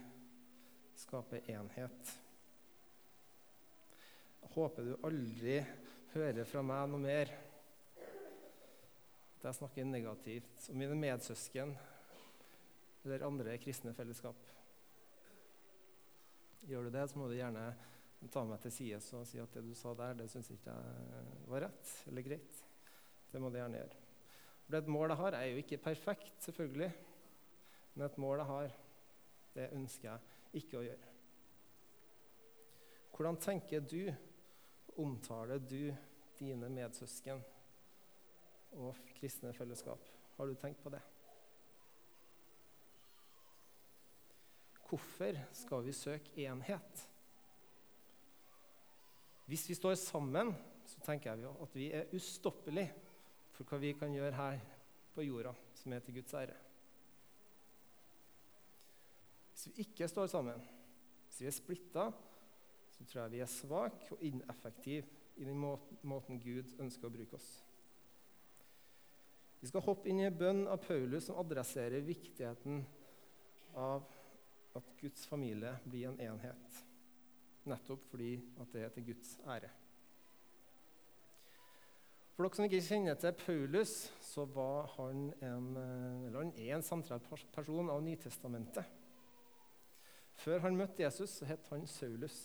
skaper 0.98 1.44
enhet. 1.52 2.16
Håper 4.56 4.86
du 4.88 4.94
aldri 5.04 5.58
hører 6.14 6.48
fra 6.48 6.62
meg 6.64 6.86
noe 6.88 7.02
mer 7.04 7.32
at 9.36 9.44
jeg 9.44 9.58
snakker 9.58 9.88
negativt 9.90 10.68
om 10.72 10.78
mine 10.80 10.96
medsøsken 10.96 11.74
eller 13.04 13.26
andre 13.28 13.58
kristne 13.60 13.92
fellesskap. 13.98 14.38
Gjør 16.66 16.88
du 16.88 16.94
det, 16.96 17.04
så 17.12 17.20
må 17.20 17.28
du 17.28 17.36
gjerne 17.36 17.66
ta 18.32 18.46
meg 18.48 18.62
til 18.64 18.74
side 18.74 19.02
og 19.18 19.26
si 19.28 19.42
at 19.44 19.58
det 19.58 19.64
du 19.66 19.74
sa 19.76 19.92
der, 20.00 20.16
det 20.22 20.30
syns 20.32 20.48
ikke 20.56 20.72
jeg 20.72 21.42
var 21.52 21.66
rett 21.68 21.92
eller 22.08 22.26
greit. 22.26 22.62
Det 23.34 23.42
må 23.44 23.52
du 23.52 23.58
gjerne 23.60 23.82
gjøre. 23.82 24.00
For 24.66 24.78
Et 24.80 24.88
mål 24.96 25.12
jeg 25.12 25.20
har, 25.20 25.36
er 25.36 25.50
jo 25.50 25.58
ikke 25.66 25.82
perfekt, 25.84 26.32
selvfølgelig. 26.48 26.88
Men 27.96 28.06
et 28.08 28.18
mål 28.24 28.40
jeg 28.40 28.50
har, 28.54 28.78
det 29.58 29.68
ønsker 29.76 30.10
jeg 30.10 30.64
ikke 30.64 30.80
å 30.80 30.86
gjøre. 30.88 31.12
Hvordan 33.12 33.38
tenker 33.44 33.84
du 33.84 34.00
omtaler 35.02 35.60
du 35.60 35.90
dine 36.40 36.70
medsøsken 36.70 37.42
og 38.76 38.96
kristne 39.18 39.54
fellesskap? 39.56 40.02
Har 40.38 40.48
du 40.48 40.56
tenkt 40.60 40.82
på 40.84 40.92
det? 40.94 41.02
Hvorfor 44.86 45.40
skal 45.56 45.84
vi 45.86 45.94
søke 45.96 46.46
enhet? 46.46 47.08
Hvis 49.46 49.70
vi 49.70 49.78
står 49.78 49.96
sammen, 50.00 50.54
så 50.86 51.02
tenker 51.06 51.34
jeg 51.34 51.56
at 51.62 51.76
vi 51.76 51.90
er 51.94 52.14
ustoppelige 52.14 52.94
for 53.56 53.68
hva 53.70 53.80
vi 53.82 53.94
kan 53.98 54.14
gjøre 54.14 54.36
her 54.36 54.62
på 55.16 55.26
jorda 55.26 55.54
som 55.78 55.94
er 55.94 56.04
til 56.04 56.18
Guds 56.18 56.34
ære. 56.34 56.56
Hvis 59.52 59.68
vi 59.68 59.86
ikke 59.86 60.08
står 60.12 60.28
sammen, 60.28 60.62
hvis 61.28 61.42
vi 61.42 61.48
er 61.48 61.56
splitta, 61.56 62.10
så 62.96 63.06
tror 63.06 63.22
jeg 63.22 63.36
vi 63.36 63.44
er 63.44 63.52
svake 63.52 64.12
og 64.16 64.24
ineffektive 64.24 65.08
i 65.36 65.46
den 65.48 65.60
måten 65.60 66.40
Gud 66.40 66.76
ønsker 66.80 67.10
å 67.10 67.14
bruke 67.14 67.38
oss. 67.38 67.50
Vi 69.60 69.70
skal 69.72 69.84
hoppe 69.84 70.12
inn 70.12 70.22
i 70.22 70.28
en 70.28 70.38
bønn 70.38 70.66
av 70.70 70.84
Paulus 70.84 71.28
som 71.28 71.40
adresserer 71.42 72.06
viktigheten 72.06 72.84
av 73.76 74.06
at 74.76 74.92
Guds 75.00 75.26
familie 75.28 75.72
blir 75.88 76.10
en 76.10 76.20
enhet. 76.22 76.84
Nettopp 77.66 78.04
fordi 78.12 78.36
at 78.62 78.76
det 78.76 78.86
er 78.86 78.94
til 78.94 79.08
Guds 79.10 79.32
ære. 79.50 79.72
For 82.36 82.44
dere 82.44 82.58
som 82.58 82.68
ikke 82.68 82.84
kjenner 82.84 83.16
til 83.16 83.32
Paulus, 83.40 83.92
så 84.22 84.44
var 84.52 84.90
han 84.98 85.30
en, 85.40 85.70
eller 85.80 86.42
han 86.42 86.52
er 86.60 86.76
en 86.76 86.84
sentral 86.84 87.24
person 87.56 87.90
av 87.90 88.04
Nytestamentet. 88.04 88.90
Før 90.36 90.66
han 90.66 90.76
møtte 90.76 91.06
Jesus, 91.06 91.38
så 91.40 91.48
het 91.48 91.70
han 91.72 91.88
Saulus. 91.88 92.42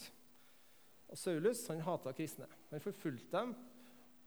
Og 1.11 1.19
Saulus 1.19 1.65
han 1.69 1.83
hata 1.83 2.13
kristne. 2.15 2.47
Han 2.71 2.83
forfulgte 2.83 3.35
dem 3.35 3.55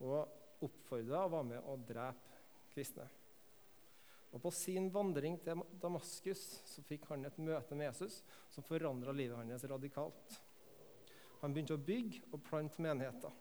og 0.04 0.64
oppfordra 0.64 1.26
og 1.26 1.36
var 1.38 1.46
med 1.48 1.68
å 1.68 1.78
drepe 1.80 2.42
kristne. 2.74 3.06
Og 4.34 4.42
På 4.42 4.52
sin 4.52 4.90
vandring 4.92 5.38
til 5.44 5.62
Damaskus 5.82 6.42
så 6.66 6.82
fikk 6.88 7.06
han 7.12 7.28
et 7.28 7.38
møte 7.38 7.78
med 7.78 7.92
Jesus 7.92 8.18
som 8.52 8.66
forandra 8.66 9.14
livet 9.14 9.38
hans 9.38 9.68
radikalt. 9.70 10.40
Han 11.44 11.54
begynte 11.54 11.78
å 11.78 11.86
bygge 11.86 12.24
og 12.32 12.42
plante 12.48 12.82
menigheter. 12.82 13.34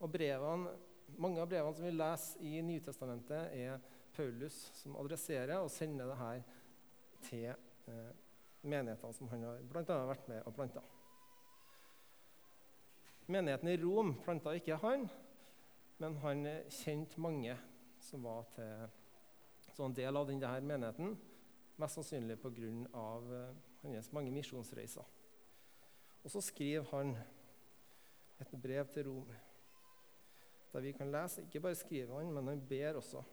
Og 0.00 0.12
brevene, 0.12 0.76
Mange 1.22 1.38
av 1.38 1.46
brevene 1.46 1.76
som 1.76 1.84
vi 1.86 1.90
leser 1.94 2.40
i 2.42 2.62
Nytestamentet, 2.66 3.52
er 3.54 3.76
Paulus 4.16 4.56
som 4.74 4.96
adresserer 4.98 5.60
og 5.60 5.70
sender 5.70 6.10
det 6.10 6.16
her 6.18 6.40
til 7.28 7.46
eh, 7.52 8.10
menighetene 8.66 9.14
som 9.14 9.30
han 9.30 9.46
har 9.46 9.60
annet 9.62 10.10
vært 10.10 10.26
med 10.32 10.42
og 10.42 10.56
planta. 10.56 10.82
Menigheten 13.26 13.68
i 13.68 13.76
Rom 13.82 14.12
planta 14.22 14.52
ikke 14.54 14.76
han, 14.78 15.08
men 15.98 16.16
han 16.22 16.46
kjente 16.70 17.18
mange 17.18 17.56
som 17.98 18.22
var 18.22 18.44
til, 18.54 18.84
en 19.82 19.96
del 19.96 20.16
av 20.16 20.28
denne 20.28 20.50
menigheten. 20.62 21.16
Mest 21.76 21.98
sannsynlig 21.98 22.38
pga. 22.40 22.68
Uh, 22.94 23.56
hans 23.82 24.12
mange 24.14 24.30
misjonsreiser. 24.30 25.10
Og 26.22 26.30
så 26.32 26.40
skriver 26.42 26.86
han 26.92 27.16
et 28.40 28.54
brev 28.62 28.86
til 28.94 29.10
Rom, 29.10 29.34
der 30.72 30.84
vi 30.84 30.92
kan 30.92 31.10
lese 31.10 31.42
Ikke 31.42 31.60
bare 31.60 31.74
skriver 31.74 32.18
han, 32.18 32.32
men 32.32 32.48
han 32.48 32.62
ber 32.68 33.00
også. 33.00 33.24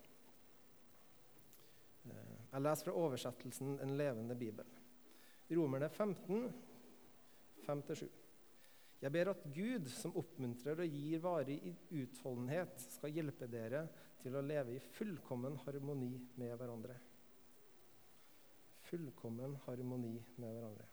Eh, 2.06 2.36
jeg 2.52 2.62
leser 2.62 2.86
fra 2.86 2.98
oversettelsen 2.98 3.80
En 3.84 3.98
levende 3.98 4.36
bibel. 4.36 4.66
Romerne 5.52 5.90
15, 5.90 6.54
5-7. 7.68 8.23
Jeg 9.04 9.12
ber 9.12 9.34
at 9.34 9.42
Gud, 9.52 9.90
som 9.92 10.16
oppmuntrer 10.16 10.80
og 10.80 10.94
gir 10.96 11.20
varig 11.20 11.58
utholdenhet, 11.92 12.86
skal 12.96 13.12
hjelpe 13.12 13.50
dere 13.52 13.82
til 14.22 14.38
å 14.40 14.44
leve 14.46 14.78
i 14.78 14.84
fullkommen 14.96 15.58
harmoni 15.66 16.14
med 16.40 16.54
hverandre. 16.56 16.96
Fullkommen 18.88 19.58
harmoni 19.66 20.14
med 20.40 20.54
hverandre. 20.56 20.88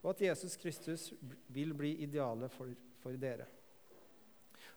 Og 0.00 0.14
at 0.14 0.22
Jesus 0.24 0.56
Kristus 0.60 1.10
vil 1.52 1.76
bli 1.76 1.92
idealet 2.06 2.52
for, 2.56 2.72
for 3.02 3.20
dere. 3.20 3.50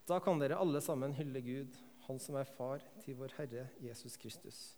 Da 0.08 0.20
kan 0.24 0.40
dere 0.40 0.60
alle 0.60 0.84
sammen 0.84 1.16
hylle 1.16 1.44
Gud, 1.44 1.84
Han 2.08 2.20
som 2.24 2.38
er 2.40 2.48
far 2.56 2.80
til 3.04 3.18
vår 3.20 3.34
Herre 3.36 3.66
Jesus 3.84 4.14
Kristus. 4.16 4.78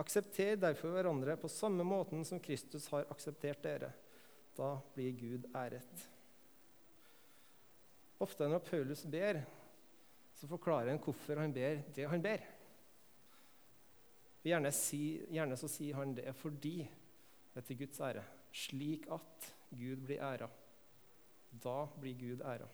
Aksepter 0.00 0.56
derfor 0.56 0.94
hverandre 0.94 1.34
på 1.36 1.50
samme 1.52 1.84
måten 1.84 2.24
som 2.24 2.40
Kristus 2.40 2.86
har 2.88 3.04
akseptert 3.12 3.60
dere. 3.64 3.90
Da 4.56 4.78
blir 4.94 5.12
Gud 5.12 5.50
æret. 5.52 6.08
Ofte 8.22 8.48
når 8.50 8.64
Paulus 8.66 9.04
ber, 9.06 9.42
så 10.34 10.46
forklarer 10.50 10.90
han 10.92 11.02
hvorfor 11.02 11.38
han 11.42 11.54
ber 11.54 11.82
det 11.94 12.06
han 12.10 12.22
ber. 12.22 12.42
Gjerne, 14.46 14.70
si, 14.72 15.18
gjerne 15.34 15.58
så 15.58 15.68
sier 15.70 15.98
han 15.98 16.14
det 16.16 16.32
fordi 16.38 16.78
det 16.82 17.60
er 17.62 17.66
til 17.66 17.80
Guds 17.82 18.00
ære, 18.06 18.22
slik 18.54 19.08
at 19.12 19.48
Gud 19.74 20.04
blir 20.06 20.22
æra. 20.22 20.48
Da 21.50 21.78
blir 21.98 22.14
Gud 22.18 22.44
æra. 22.46 22.68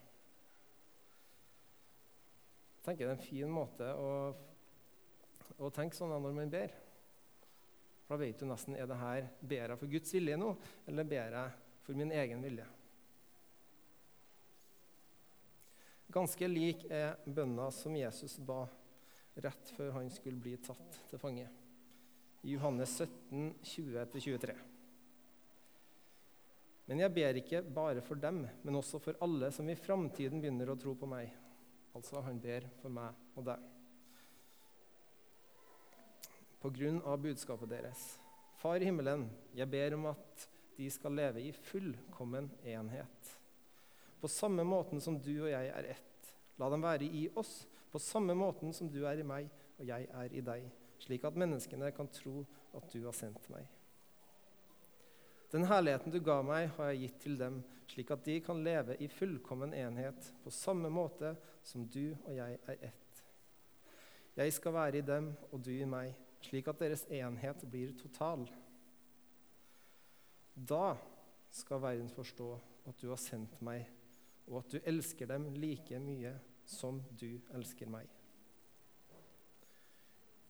Jeg 2.74 2.84
tenker 2.84 3.06
Det 3.06 3.12
er 3.14 3.16
en 3.16 3.28
fin 3.28 3.52
måte 3.52 3.90
å, 3.96 4.08
å 5.56 5.70
tenke 5.72 5.96
sånn 5.96 6.12
når 6.12 6.36
man 6.36 6.52
ber. 6.52 6.74
For 8.04 8.16
Da 8.18 8.26
vet 8.26 8.40
du 8.40 8.48
nesten 8.48 8.76
er 8.76 8.88
det 8.88 9.00
her 9.00 9.28
ber 9.40 9.72
jeg 9.72 9.80
for 9.80 9.92
Guds 9.96 10.12
vilje 10.14 10.36
nå, 10.36 10.50
eller 10.86 11.08
ber 11.08 11.38
jeg 11.38 11.78
for 11.86 11.96
min 11.96 12.12
egen 12.12 12.44
vilje. 12.44 12.66
Ganske 16.14 16.46
lik 16.46 16.84
er 16.94 17.16
bønna 17.26 17.72
som 17.74 17.96
Jesus 17.98 18.36
ba 18.46 18.60
rett 19.42 19.72
før 19.74 19.96
han 19.96 20.10
skulle 20.14 20.38
bli 20.38 20.52
tatt 20.62 21.00
til 21.10 21.18
fange. 21.18 21.48
I 22.46 22.54
Johannes 22.54 22.92
17, 23.00 23.48
20-23. 23.64 24.54
Men 26.86 27.02
jeg 27.02 27.14
ber 27.16 27.40
ikke 27.40 27.64
bare 27.66 28.04
for 28.04 28.20
dem, 28.20 28.44
men 28.62 28.78
også 28.78 29.00
for 29.02 29.18
alle 29.26 29.50
som 29.56 29.66
i 29.72 29.78
framtiden 29.78 30.38
begynner 30.44 30.70
å 30.70 30.78
tro 30.78 30.94
på 31.00 31.08
meg. 31.10 31.32
Altså, 31.96 32.22
han 32.22 32.38
ber 32.38 32.68
for 32.78 32.94
meg 32.94 33.34
og 33.34 33.48
deg. 33.48 33.70
På 36.62 36.70
grunn 36.78 37.02
av 37.02 37.22
budskapet 37.24 37.74
deres. 37.74 38.10
Far 38.62 38.78
i 38.78 38.86
himmelen, 38.86 39.26
jeg 39.56 39.66
ber 39.72 39.98
om 39.98 40.12
at 40.12 40.50
de 40.78 40.86
skal 40.94 41.16
leve 41.18 41.42
i 41.42 41.56
fullkommen 41.72 42.52
enhet 42.62 43.40
på 44.24 44.28
samme 44.28 44.64
måten 44.64 45.02
som 45.04 45.18
du 45.20 45.34
og 45.34 45.50
jeg 45.50 45.68
er 45.68 45.90
ett. 45.92 46.28
La 46.56 46.70
dem 46.72 46.80
være 46.80 47.04
i 47.04 47.26
oss, 47.36 47.66
på 47.92 48.00
samme 48.00 48.32
måten 48.32 48.72
som 48.72 48.88
du 48.88 49.02
er 49.04 49.18
i 49.20 49.26
meg 49.26 49.50
og 49.76 49.82
jeg 49.84 50.06
er 50.08 50.32
i 50.32 50.40
deg, 50.40 50.62
slik 51.04 51.26
at 51.28 51.36
menneskene 51.36 51.90
kan 51.92 52.08
tro 52.08 52.46
at 52.72 52.86
du 52.88 53.02
har 53.04 53.12
sendt 53.12 53.44
meg. 53.52 53.66
Den 55.52 55.66
herligheten 55.68 56.14
du 56.14 56.16
ga 56.24 56.38
meg, 56.40 56.70
har 56.78 56.88
jeg 56.88 57.02
gitt 57.02 57.18
til 57.26 57.36
dem, 57.36 57.58
slik 57.92 58.14
at 58.14 58.24
de 58.24 58.38
kan 58.46 58.62
leve 58.64 58.96
i 58.96 59.10
fullkommen 59.12 59.76
enhet, 59.76 60.30
på 60.40 60.52
samme 60.56 60.88
måte 60.88 61.34
som 61.60 61.84
du 61.84 62.14
og 62.14 62.30
jeg 62.32 62.56
er 62.64 62.86
ett. 62.88 63.20
Jeg 64.40 64.54
skal 64.56 64.74
være 64.78 65.02
i 65.02 65.04
dem 65.04 65.34
og 65.50 65.60
du 65.66 65.68
i 65.74 65.84
meg, 65.84 66.14
slik 66.48 66.70
at 66.72 66.80
deres 66.80 67.04
enhet 67.12 67.66
blir 67.68 67.92
total. 68.00 68.46
Da 70.56 70.96
skal 71.52 71.84
verden 71.84 72.08
forstå 72.16 72.48
at 72.88 73.04
du 73.04 73.10
har 73.12 73.20
sendt 73.20 73.60
meg 73.60 73.84
og 74.46 74.58
at 74.60 74.72
du 74.72 74.78
elsker 74.84 75.28
dem 75.30 75.48
like 75.56 75.98
mye 75.98 76.34
som 76.68 77.00
du 77.20 77.40
elsker 77.54 77.90
meg. 77.90 78.08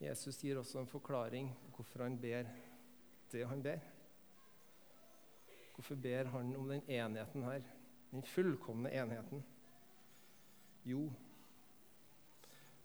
Jesus 0.02 0.40
gir 0.42 0.58
også 0.58 0.82
en 0.82 0.90
forklaring 0.90 1.50
på 1.54 1.76
hvorfor 1.78 2.04
han 2.04 2.18
ber 2.20 2.48
det 3.32 3.46
han 3.48 3.62
ber. 3.62 3.80
Hvorfor 5.74 5.94
ber 5.94 6.30
han 6.30 6.56
om 6.56 6.68
den 6.68 6.82
enheten 6.90 7.42
her, 7.42 7.62
den 8.10 8.22
fullkomne 8.22 8.92
enheten? 8.94 9.42
Jo, 10.84 11.10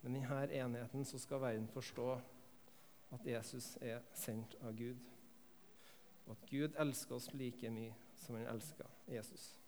med 0.02 0.12
denne 0.12 0.54
enheten 0.54 1.06
så 1.06 1.20
skal 1.20 1.42
verden 1.42 1.68
forstå 1.68 2.22
at 3.12 3.26
Jesus 3.26 3.78
er 3.82 4.00
sendt 4.14 4.56
av 4.62 4.78
Gud, 4.78 4.98
og 6.26 6.32
at 6.32 6.50
Gud 6.50 6.78
elsker 6.80 7.16
oss 7.16 7.34
like 7.34 7.70
mye 7.70 7.96
som 8.16 8.36
han 8.36 8.48
elsker 8.48 8.86
Jesus. 9.08 9.60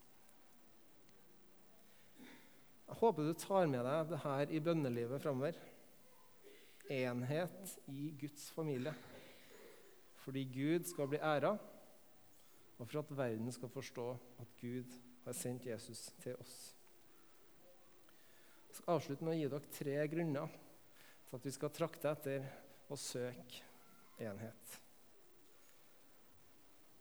Jeg 2.91 2.99
håper 2.99 3.23
du 3.23 3.31
tar 3.39 3.69
med 3.71 3.85
deg 3.87 4.09
det 4.09 4.17
her 4.19 4.49
i 4.51 4.59
bønnelivet 4.59 5.23
framover. 5.23 5.55
Enhet 6.91 7.77
i 7.87 8.09
Guds 8.19 8.49
familie. 8.51 8.91
Fordi 10.25 10.43
Gud 10.51 10.89
skal 10.89 11.07
bli 11.07 11.21
æra, 11.23 11.53
og 12.75 12.83
for 12.89 12.99
at 12.99 13.13
verden 13.15 13.47
skal 13.55 13.71
forstå 13.71 14.09
at 14.43 14.51
Gud 14.59 14.91
har 15.23 15.37
sendt 15.39 15.69
Jesus 15.69 16.01
til 16.19 16.35
oss. 16.43 16.57
Jeg 18.67 18.81
skal 18.81 18.97
avslutte 18.97 19.23
med 19.23 19.37
å 19.37 19.39
gi 19.39 19.47
dere 19.55 19.71
tre 19.79 19.95
grunner 20.11 20.59
til 21.29 21.39
at 21.39 21.47
vi 21.47 21.55
skal 21.55 21.73
trakte 21.79 22.11
etter 22.11 22.51
å 22.91 22.99
søke 22.99 23.63
enhet. 24.27 24.77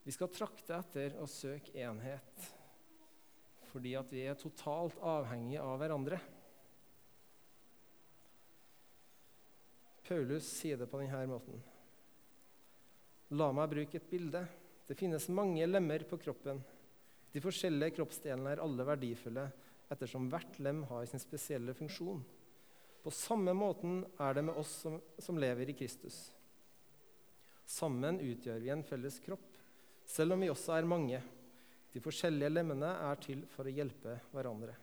Vi 0.06 0.14
skal 0.14 0.30
trakte 0.38 0.78
etter 0.78 1.18
å 1.18 1.26
søke 1.26 1.74
enhet 1.82 2.48
fordi 3.70 3.94
at 3.98 4.10
vi 4.12 4.26
er 4.26 4.38
totalt 4.38 4.98
avhengige 5.02 5.62
av 5.62 5.78
hverandre. 5.80 6.18
Paulus 10.06 10.48
sier 10.58 10.80
det 10.80 10.88
på 10.90 10.98
denne 10.98 11.22
måten. 11.30 11.60
La 13.38 13.52
meg 13.54 13.70
bruke 13.70 14.00
et 14.00 14.10
bilde. 14.10 14.42
Det 14.88 14.96
finnes 14.98 15.28
mange 15.30 15.66
lemmer 15.68 16.02
på 16.10 16.18
kroppen. 16.18 16.58
De 17.30 17.42
forskjellige 17.42 17.94
kroppsdelene 18.00 18.56
er 18.56 18.62
alle 18.64 18.86
verdifulle 18.88 19.46
ettersom 19.90 20.26
hvert 20.30 20.58
lem 20.62 20.82
har 20.90 21.06
sin 21.06 21.22
spesielle 21.22 21.74
funksjon. 21.78 22.22
På 23.02 23.12
samme 23.14 23.54
måten 23.56 24.02
er 24.20 24.34
det 24.36 24.44
med 24.48 24.58
oss 24.58 24.72
som, 24.82 24.98
som 25.18 25.38
lever 25.38 25.70
i 25.70 25.76
Kristus. 25.78 26.18
Sammen 27.70 28.18
utgjør 28.18 28.58
vi 28.62 28.72
en 28.74 28.82
felles 28.86 29.20
kropp, 29.22 29.46
selv 30.10 30.34
om 30.34 30.42
vi 30.42 30.50
også 30.50 30.74
er 30.74 30.90
mange. 30.90 31.22
De 31.90 32.02
forskjellige 32.02 32.52
lemmene 32.52 32.92
er 33.10 33.18
til 33.22 33.42
for 33.50 33.66
å 33.66 33.74
hjelpe 33.74 34.16
hverandre. 34.30 34.76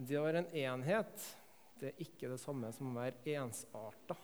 Det 0.00 0.16
å 0.16 0.24
være 0.24 0.44
en 0.44 0.52
enhet 0.56 1.24
det 1.80 1.90
er 1.90 2.02
ikke 2.04 2.28
det 2.28 2.40
samme 2.40 2.68
som 2.76 2.90
å 2.90 2.98
være 2.98 3.34
ensarta. 3.40 4.16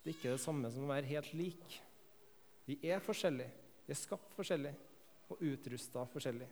Det 0.00 0.10
er 0.10 0.16
ikke 0.16 0.34
det 0.34 0.42
samme 0.42 0.68
som 0.72 0.84
å 0.84 0.92
være 0.92 1.08
helt 1.08 1.32
lik. 1.36 1.76
Vi 2.68 2.76
er 2.88 3.00
forskjellige, 3.04 3.52
vi 3.86 3.94
er 3.94 3.98
skapt 3.98 4.36
forskjellig 4.36 4.72
og 5.32 5.40
utrusta 5.48 6.04
forskjellig. 6.12 6.48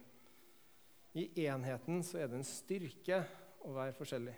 I 1.19 1.29
enheten 1.49 2.01
så 2.05 2.21
er 2.23 2.29
det 2.31 2.41
en 2.41 2.47
styrke 2.47 3.23
å 3.65 3.73
være 3.77 3.97
forskjellig. 3.97 4.37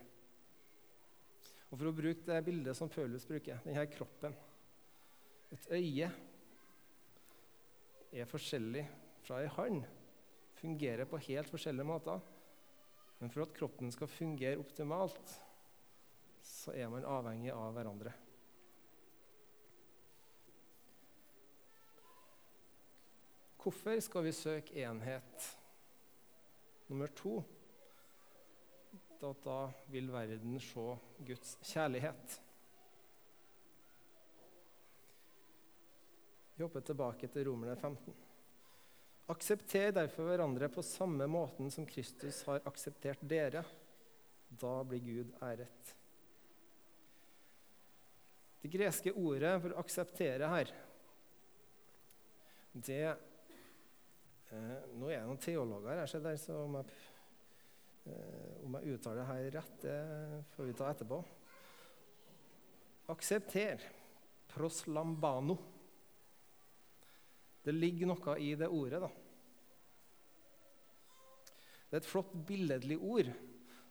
Og 1.71 1.79
For 1.79 1.87
å 1.87 1.95
bruke 1.95 2.27
det 2.27 2.45
bildet 2.47 2.79
som 2.79 2.91
Paulus 2.91 3.27
bruker, 3.27 3.63
denne 3.63 3.87
kroppen 3.91 4.35
Et 5.51 5.67
øye 5.75 6.11
er 8.13 8.29
forskjellig 8.31 8.85
fra 9.25 9.41
ei 9.43 9.51
hånd. 9.51 9.85
Fungerer 10.61 11.09
på 11.09 11.21
helt 11.27 11.51
forskjellige 11.51 11.87
måter. 11.87 12.21
Men 13.21 13.31
for 13.31 13.45
at 13.45 13.55
kroppen 13.57 13.93
skal 13.93 14.09
fungere 14.09 14.59
optimalt, 14.59 15.37
så 16.43 16.73
er 16.73 16.89
man 16.89 17.05
avhengig 17.05 17.53
av 17.53 17.75
hverandre. 17.77 18.13
Hvorfor 23.61 24.01
skal 24.01 24.25
vi 24.25 24.33
søke 24.33 24.81
enhet? 24.81 25.49
Nummer 26.89 27.11
to 27.13 27.43
at 29.21 29.43
da 29.45 29.59
vil 29.93 30.09
verden 30.13 30.57
se 30.65 30.87
Guds 31.27 31.59
kjærlighet. 31.69 32.41
Vi 36.61 36.65
hopper 36.67 36.83
tilbake 36.85 37.29
til 37.33 37.47
Romerne 37.49 37.73
15. 37.73 38.13
Aksepter 39.33 39.95
derfor 39.97 40.27
hverandre 40.29 40.69
på 40.69 40.83
samme 40.85 41.25
måten 41.25 41.73
som 41.73 41.87
Kristus 41.89 42.43
har 42.45 42.61
akseptert 42.69 43.23
dere. 43.25 43.63
Da 44.61 44.75
blir 44.85 45.01
Gud 45.01 45.31
æret. 45.41 45.95
Det 48.61 48.73
greske 48.77 49.17
ordet 49.17 49.55
for 49.65 49.73
å 49.73 49.81
akseptere 49.81 50.53
her, 50.53 50.75
det 52.77 53.01
Eh, 54.51 54.79
nå 54.99 55.07
er 55.07 55.15
jeg 55.15 55.27
noen 55.31 55.41
teologer 55.41 55.95
her, 55.95 56.15
der, 56.25 56.39
så 56.43 56.57
om 56.65 56.81
jeg, 56.81 56.95
eh, 58.11 58.55
om 58.67 58.75
jeg 58.77 58.97
uttaler 58.97 59.23
det 59.23 59.29
her 59.29 59.51
rett, 59.61 59.77
det 59.85 59.99
får 60.57 60.67
vi 60.67 60.79
ta 60.81 60.89
etterpå. 60.91 61.25
Aksepter. 63.15 63.93
Proslambano. 64.51 65.57
Det 67.65 67.75
ligger 67.77 68.09
noe 68.09 68.37
i 68.41 68.55
det 68.57 68.69
ordet, 68.73 69.03
da. 69.03 69.11
Det 71.91 71.99
er 71.99 72.03
et 72.05 72.09
flott 72.09 72.33
billedlig 72.47 72.97
ord 73.03 73.29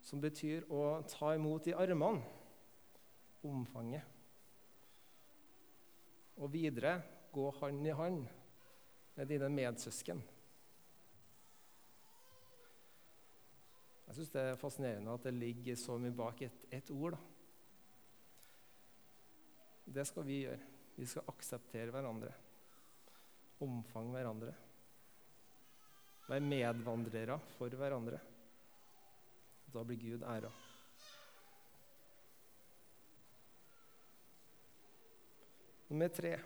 som 0.01 0.21
betyr 0.23 0.65
å 0.71 1.01
ta 1.09 1.33
imot 1.35 1.67
i 1.67 1.75
armene. 1.75 2.23
Omfanget. 3.45 4.03
Og 6.39 6.51
videre 6.51 6.97
gå 7.31 7.45
hand 7.59 7.87
i 7.87 7.95
hand 7.95 8.25
med 9.15 9.29
dine 9.29 9.49
medsøsken. 9.51 10.21
Jeg 14.09 14.17
syns 14.17 14.31
det 14.33 14.41
er 14.41 14.59
fascinerende 14.59 15.13
at 15.13 15.27
det 15.27 15.35
ligger 15.37 15.75
så 15.77 15.99
mye 16.01 16.15
bak 16.15 16.41
et, 16.47 16.63
et 16.73 16.91
ord. 16.95 17.13
Da. 17.13 17.21
Det 19.99 20.05
skal 20.07 20.25
vi 20.25 20.41
gjøre. 20.45 20.63
Vi 20.95 21.05
skal 21.07 21.27
akseptere 21.29 21.93
hverandre. 21.93 22.31
Omfang 23.59 24.11
hverandre. 24.13 24.53
Være 26.29 26.45
medvandrere 26.45 27.39
for 27.57 27.75
hverandre. 27.75 28.19
Da 29.73 29.83
blir 29.83 29.99
Gud 30.01 30.23
æra. 30.23 30.51
Nummer 35.89 36.07
tre. 36.07 36.39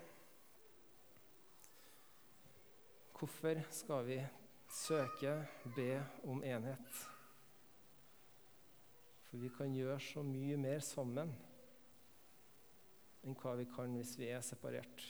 Hvorfor 3.18 3.60
skal 3.70 4.06
vi 4.06 4.18
søke, 4.68 5.46
be 5.76 6.04
om 6.24 6.42
enhet? 6.44 7.02
For 9.28 9.36
vi 9.36 9.48
kan 9.48 9.72
gjøre 9.72 10.00
så 10.00 10.22
mye 10.22 10.56
mer 10.56 10.80
sammen 10.84 11.32
enn 13.24 13.36
hva 13.40 13.54
vi 13.56 13.64
kan 13.72 13.92
hvis 13.96 14.16
vi 14.20 14.28
er 14.32 14.44
separert. 14.44 15.04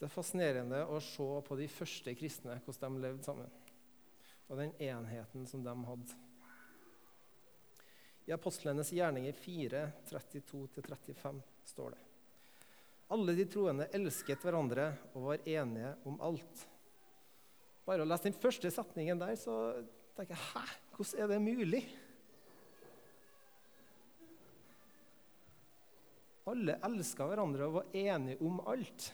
Det 0.00 0.06
er 0.08 0.12
fascinerende 0.14 0.78
å 0.88 0.96
se 1.04 1.24
på 1.44 1.56
de 1.58 1.66
første 1.68 2.14
kristne, 2.16 2.54
hvordan 2.64 2.94
de 2.96 3.02
levde 3.04 3.26
sammen, 3.26 3.50
og 4.48 4.56
den 4.56 4.72
enheten 4.80 5.44
som 5.44 5.60
de 5.60 5.74
hadde. 5.90 6.16
I 8.24 8.32
apostlenes 8.32 8.94
gjerninger 8.96 9.36
4, 9.36 9.84
32-35 10.08 11.42
står 11.68 11.92
det. 11.92 12.00
Alle 13.12 13.36
de 13.36 13.44
troende 13.52 13.90
elsket 13.92 14.40
hverandre 14.46 14.88
og 15.12 15.28
var 15.34 15.44
enige 15.44 15.92
om 16.08 16.16
alt. 16.24 16.64
Bare 17.84 18.00
å 18.00 18.08
lese 18.08 18.30
den 18.30 18.40
første 18.40 18.72
setningen 18.72 19.20
der, 19.20 19.36
så 19.36 19.60
tenker 20.16 20.32
jeg 20.32 20.44
Hæ? 20.54 20.64
Hvordan 20.96 21.24
er 21.24 21.32
det 21.34 21.42
mulig? 21.44 21.84
Alle 26.48 26.80
elska 26.88 27.28
hverandre 27.28 27.68
og 27.68 27.82
var 27.82 27.96
enige 28.08 28.40
om 28.46 28.62
alt. 28.64 29.12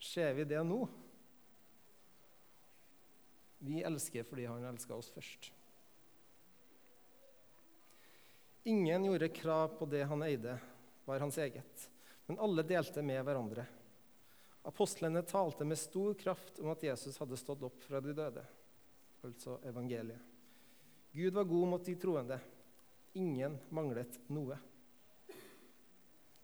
Ser 0.00 0.34
vi 0.34 0.46
det 0.48 0.60
nå? 0.64 0.80
Vi 3.60 3.82
elsker 3.84 4.24
fordi 4.24 4.46
han 4.48 4.64
elska 4.64 4.96
oss 4.96 5.10
først. 5.12 5.50
Ingen 8.68 9.04
gjorde 9.04 9.28
krav 9.32 9.76
på 9.78 9.88
det 9.88 10.04
han 10.08 10.24
eide, 10.24 10.58
var 11.04 11.20
hans 11.20 11.38
eget, 11.40 11.90
men 12.26 12.40
alle 12.40 12.64
delte 12.64 13.04
med 13.04 13.20
hverandre. 13.24 13.66
Apostlene 14.68 15.22
talte 15.24 15.64
med 15.64 15.80
stor 15.80 16.16
kraft 16.20 16.60
om 16.60 16.72
at 16.72 16.82
Jesus 16.84 17.16
hadde 17.20 17.38
stått 17.40 17.62
opp 17.68 17.80
fra 17.84 18.00
de 18.04 18.16
døde 18.16 18.44
altså 19.24 19.58
evangeliet. 19.64 20.20
Gud 21.12 21.32
var 21.32 21.44
god 21.44 21.68
mot 21.68 21.84
de 21.84 21.94
troende. 21.98 22.38
Ingen 23.18 23.58
manglet 23.74 24.20
noe. 24.30 24.58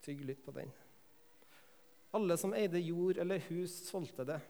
Tygg 0.02 0.24
litt 0.26 0.42
på 0.44 0.54
den. 0.54 0.72
Alle 2.16 2.36
som 2.40 2.54
eide 2.56 2.80
jord 2.80 3.18
eller 3.20 3.42
hus, 3.50 3.74
solgte 3.90 4.24
det. 4.24 4.40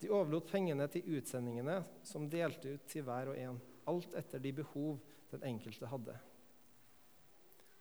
De 0.00 0.10
overlot 0.12 0.48
pengene 0.50 0.86
til 0.92 1.16
utsendingene, 1.16 1.80
som 2.04 2.28
delte 2.28 2.74
ut 2.76 2.86
til 2.88 3.04
hver 3.06 3.32
og 3.32 3.40
en, 3.40 3.60
alt 3.88 4.14
etter 4.20 4.42
de 4.42 4.52
behov 4.60 4.98
den 5.32 5.44
enkelte 5.48 5.88
hadde. 5.88 6.16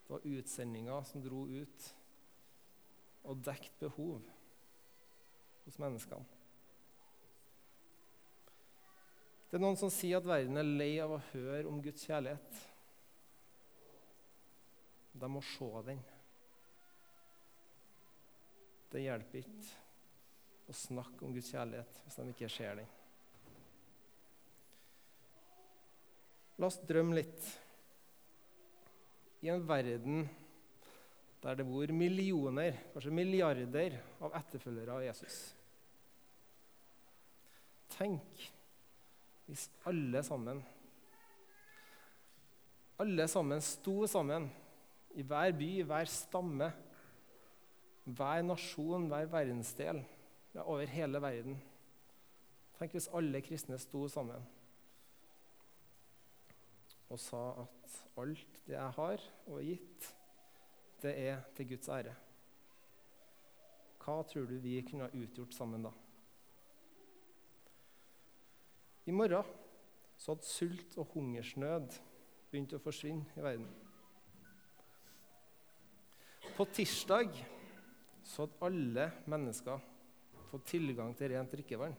Det 0.06 0.16
var 0.16 0.26
utsendinga 0.26 1.04
som 1.06 1.24
dro 1.24 1.46
ut 1.48 1.88
og 3.30 3.42
dekket 3.46 3.76
behov 3.82 4.24
hos 5.66 5.80
menneskene. 5.82 6.26
Det 9.50 9.58
er 9.58 9.64
noen 9.64 9.80
som 9.82 9.90
sier 9.90 10.20
at 10.20 10.28
verden 10.30 10.62
er 10.62 10.68
lei 10.68 10.92
av 11.02 11.16
å 11.16 11.24
høre 11.32 11.66
om 11.68 11.80
Guds 11.82 12.06
kjærlighet. 12.06 12.60
De 15.20 15.30
må 15.30 15.42
se 15.44 15.70
den. 15.88 16.04
Det 18.89 19.04
hjelper 19.04 19.43
ikke 19.43 20.69
å 20.69 20.75
snakke 20.75 21.25
om 21.25 21.34
Guds 21.34 21.52
kjærlighet 21.54 22.02
hvis 22.06 22.17
de 22.19 22.28
ikke 22.34 22.49
ser 22.52 22.80
den. 22.82 22.89
La 26.60 26.67
oss 26.67 26.80
drømme 26.84 27.15
litt. 27.15 27.49
I 29.45 29.52
en 29.54 29.63
verden 29.63 30.25
der 31.39 31.56
det 31.56 31.63
bor 31.63 31.93
millioner, 31.95 32.75
kanskje 32.91 33.13
milliarder, 33.15 33.95
av 34.19 34.34
etterfølgere 34.41 34.97
av 34.97 35.06
Jesus. 35.06 35.38
Tenk 37.95 38.43
hvis 39.47 39.69
alle 39.88 40.21
sammen 40.28 40.60
alle 42.99 43.30
sammen 43.32 43.62
sto 43.63 44.04
sammen 44.12 44.49
i 45.15 45.23
hver 45.23 45.54
by, 45.56 45.69
i 45.80 45.86
hver 45.88 46.10
stamme, 46.12 46.67
hver 48.15 48.45
nasjon, 48.45 49.08
hver 49.12 49.28
verdensdel, 49.32 50.04
ja, 50.54 50.63
over 50.63 50.86
hele 50.89 51.22
verden. 51.22 51.60
Tenk 52.80 52.95
hvis 52.95 53.10
alle 53.13 53.41
kristne 53.43 53.78
sto 53.82 54.08
sammen 54.08 54.45
og 57.10 57.17
sa 57.17 57.41
at 57.63 57.93
alt 58.22 58.58
det 58.67 58.76
jeg 58.76 58.95
har 58.95 59.24
og 59.50 59.63
gitt, 59.65 60.10
det 61.02 61.13
er 61.17 61.39
til 61.58 61.72
Guds 61.72 61.89
ære. 61.89 62.13
Hva 64.04 64.19
tror 64.30 64.45
du 64.45 64.60
vi 64.62 64.76
kunne 64.86 65.08
ha 65.08 65.17
utgjort 65.17 65.58
sammen 65.58 65.88
da? 65.88 65.91
I 69.10 69.15
morgen 69.15 69.43
så 70.19 70.36
hadde 70.36 70.45
sult 70.45 70.98
og 71.02 71.10
hungersnød 71.15 71.98
begynt 72.52 72.76
å 72.78 72.82
forsvinne 72.84 73.26
i 73.38 73.43
verden. 73.43 73.69
På 76.58 76.67
tirsdag 76.69 77.34
så 78.30 78.46
at 78.46 78.62
alle 78.68 79.08
mennesker 79.30 79.82
får 80.52 80.62
tilgang 80.70 81.15
til 81.18 81.34
rent 81.34 81.52
drikkevann. 81.54 81.96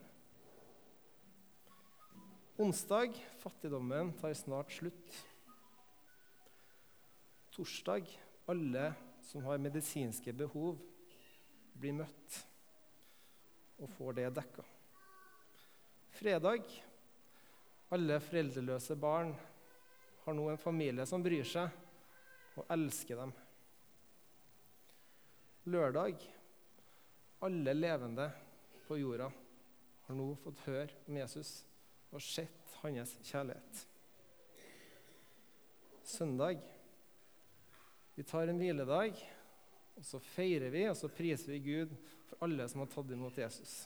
Onsdag 2.61 3.17
fattigdommen 3.41 4.13
tar 4.21 4.35
snart 4.37 4.73
slutt. 4.75 5.17
Torsdag 7.51 8.07
alle 8.51 8.91
som 9.27 9.43
har 9.47 9.63
medisinske 9.63 10.35
behov, 10.37 10.79
blir 11.81 11.95
møtt 11.97 12.39
og 13.81 13.89
får 13.97 14.19
det 14.19 14.29
dekka. 14.37 14.65
Fredag 16.21 16.67
alle 17.91 18.21
foreldreløse 18.23 18.95
barn 19.01 19.33
har 20.27 20.37
nå 20.37 20.51
en 20.51 20.61
familie 20.61 21.07
som 21.09 21.23
bryr 21.25 21.47
seg 21.49 22.61
og 22.61 22.69
elsker 22.71 23.19
dem. 23.25 23.33
Lørdag 25.71 26.17
alle 27.47 27.75
levende 27.75 28.31
på 28.87 28.99
jorda 28.99 29.29
har 30.07 30.17
nå 30.19 30.33
fått 30.43 30.65
høre 30.67 30.97
om 31.07 31.21
Jesus 31.21 31.61
og 32.11 32.25
sett 32.25 32.75
hans 32.81 33.13
kjærlighet. 33.23 33.85
Søndag 36.03 36.59
vi 38.17 38.27
tar 38.27 38.51
en 38.51 38.59
hviledag, 38.59 39.15
og 39.95 40.05
så 40.05 40.19
feirer 40.33 40.75
vi 40.75 40.83
og 40.91 40.99
så 40.99 41.09
priser 41.09 41.55
vi 41.55 41.63
Gud 41.71 41.95
for 42.27 42.43
alle 42.49 42.67
som 42.69 42.83
har 42.83 42.91
tatt 42.91 43.15
imot 43.15 43.39
Jesus. 43.39 43.79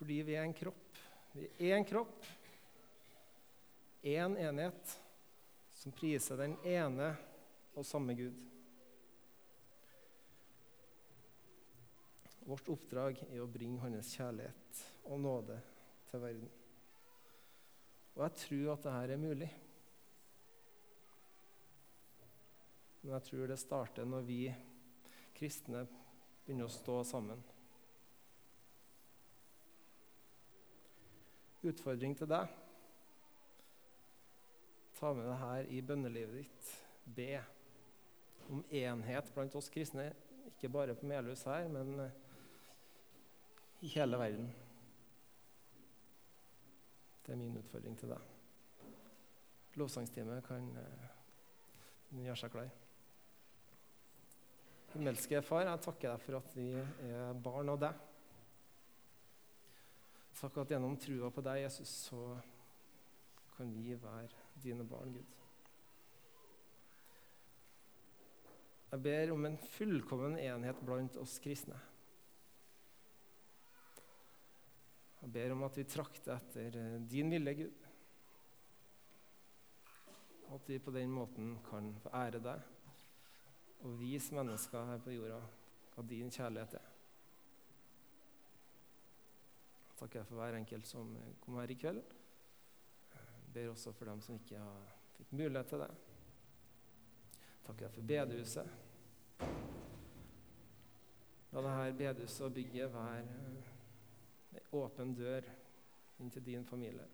Fordi 0.00 0.22
vi 0.24 0.34
er 0.38 0.48
en 0.48 0.56
kropp. 0.56 1.00
Vi 1.36 1.50
er 1.68 1.76
en 1.76 1.86
kropp, 1.86 2.24
én 4.02 4.32
en 4.32 4.36
enhet, 4.48 5.00
som 5.76 5.92
priser 5.92 6.40
den 6.40 6.56
ene 6.64 7.12
og 7.76 7.84
samme 7.86 8.16
Gud. 8.16 8.57
Vårt 12.48 12.68
oppdrag 12.72 13.18
er 13.28 13.42
å 13.42 13.50
bringe 13.50 13.82
Hans 13.82 14.14
kjærlighet 14.16 14.78
og 15.04 15.18
nåde 15.20 15.58
til 16.08 16.22
verden. 16.22 16.46
Og 18.16 18.22
jeg 18.24 18.38
tror 18.40 18.70
at 18.72 18.86
dette 18.86 19.00
er 19.12 19.20
mulig. 19.20 19.48
Men 23.02 23.12
jeg 23.12 23.24
tror 23.26 23.50
det 23.50 23.58
starter 23.60 24.08
når 24.08 24.24
vi 24.26 24.38
kristne 25.36 25.82
begynner 26.46 26.70
å 26.70 26.72
stå 26.72 26.96
sammen. 27.06 27.42
Utfordring 31.68 32.16
til 32.16 32.30
deg. 32.30 32.54
Ta 34.96 35.12
med 35.12 35.28
det 35.28 35.36
her 35.42 35.68
i 35.68 35.82
bønnelivet 35.84 36.40
ditt. 36.40 36.72
Be 37.04 37.42
om 38.48 38.64
enhet 38.72 39.28
blant 39.34 39.54
oss 39.60 39.68
kristne, 39.72 40.08
ikke 40.48 40.72
bare 40.72 40.96
på 40.96 41.06
Melhus 41.06 41.44
her, 41.44 41.68
men 41.68 42.08
i 43.80 43.92
hele 43.94 44.18
verden. 44.18 44.48
Det 47.26 47.32
er 47.32 47.38
min 47.38 47.56
utfordring 47.60 47.96
til 48.00 48.10
deg. 48.14 48.34
Lovsangstime 49.78 50.40
kan 50.46 50.68
uh, 50.74 51.08
gjøre 52.16 52.36
seg 52.40 52.52
klar. 52.54 52.70
Himmelske 54.94 55.42
Far, 55.44 55.66
jeg 55.68 55.84
takker 55.84 56.14
deg 56.14 56.22
for 56.24 56.38
at 56.40 56.54
vi 56.56 56.70
er 56.74 57.42
barn 57.44 57.68
av 57.74 57.82
deg. 57.82 58.04
Takk 60.38 60.62
at 60.62 60.72
gjennom 60.72 60.96
trua 61.02 61.28
på 61.34 61.42
deg, 61.44 61.64
Jesus, 61.66 61.92
så 62.08 62.22
kan 63.56 63.70
vi 63.74 63.92
være 63.98 64.30
dine 64.62 64.86
barn, 64.86 65.12
Gud. 65.12 65.34
Jeg 68.88 69.04
ber 69.04 69.34
om 69.34 69.44
en 69.44 69.58
fullkommen 69.74 70.38
enhet 70.40 70.78
blant 70.86 71.18
oss 71.20 71.36
kristne. 71.44 71.76
Jeg 75.18 75.32
ber 75.34 75.52
om 75.52 75.64
at 75.66 75.78
vi 75.78 75.84
trakter 75.88 76.36
etter 76.36 76.76
eh, 76.78 76.98
din 77.10 77.30
vilje, 77.32 77.54
Gud. 77.58 77.86
At 80.54 80.68
vi 80.70 80.78
på 80.78 80.94
den 80.94 81.10
måten 81.12 81.56
kan 81.68 81.90
få 82.02 82.12
ære 82.14 82.40
deg 82.42 82.74
og 83.86 83.98
vise 84.00 84.34
mennesker 84.34 84.86
her 84.88 85.02
på 85.02 85.14
jorda 85.14 85.38
hva 85.94 86.04
din 86.06 86.30
kjærlighet 86.30 86.78
er. 86.78 86.86
Jeg 89.98 90.24
for 90.24 90.38
hver 90.38 90.54
enkelt 90.54 90.86
som 90.86 91.10
kom 91.42 91.58
her 91.58 91.70
i 91.70 91.76
kveld. 91.78 91.98
Jeg 93.10 93.54
ber 93.54 93.72
også 93.72 93.92
for 93.92 94.06
dem 94.06 94.20
som 94.22 94.38
ikke 94.38 94.60
har 94.62 94.92
fikk 95.16 95.32
mulighet 95.34 95.72
til 95.72 95.82
det. 95.82 95.90
Jeg 97.68 97.90
for 97.96 98.06
bedehuset. 98.12 98.70
La 101.52 101.64
dette 101.64 101.96
bedehuset 101.98 102.46
og 102.46 102.54
bygget 102.54 102.94
være 102.94 103.57
ei 104.52 104.64
åpen 104.72 105.14
dør 105.14 105.46
inn 106.18 106.30
til 106.30 106.44
din 106.46 106.64
familie. 106.66 107.06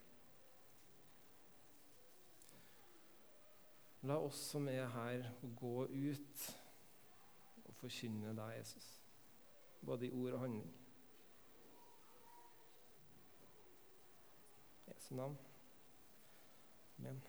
La 4.05 4.19
oss 4.21 4.41
som 4.51 4.69
er 4.69 4.87
her, 4.93 5.31
gå 5.57 5.87
ut 5.89 6.49
og 7.65 7.75
forkynne 7.81 8.35
deg, 8.37 8.59
Jesus, 8.59 8.89
både 9.85 10.07
i 10.07 10.13
ord 10.13 10.37
og 10.37 10.41
handling. 10.45 10.75
Jesu 14.89 15.15
navn. 15.15 15.39
Amen. 16.99 17.25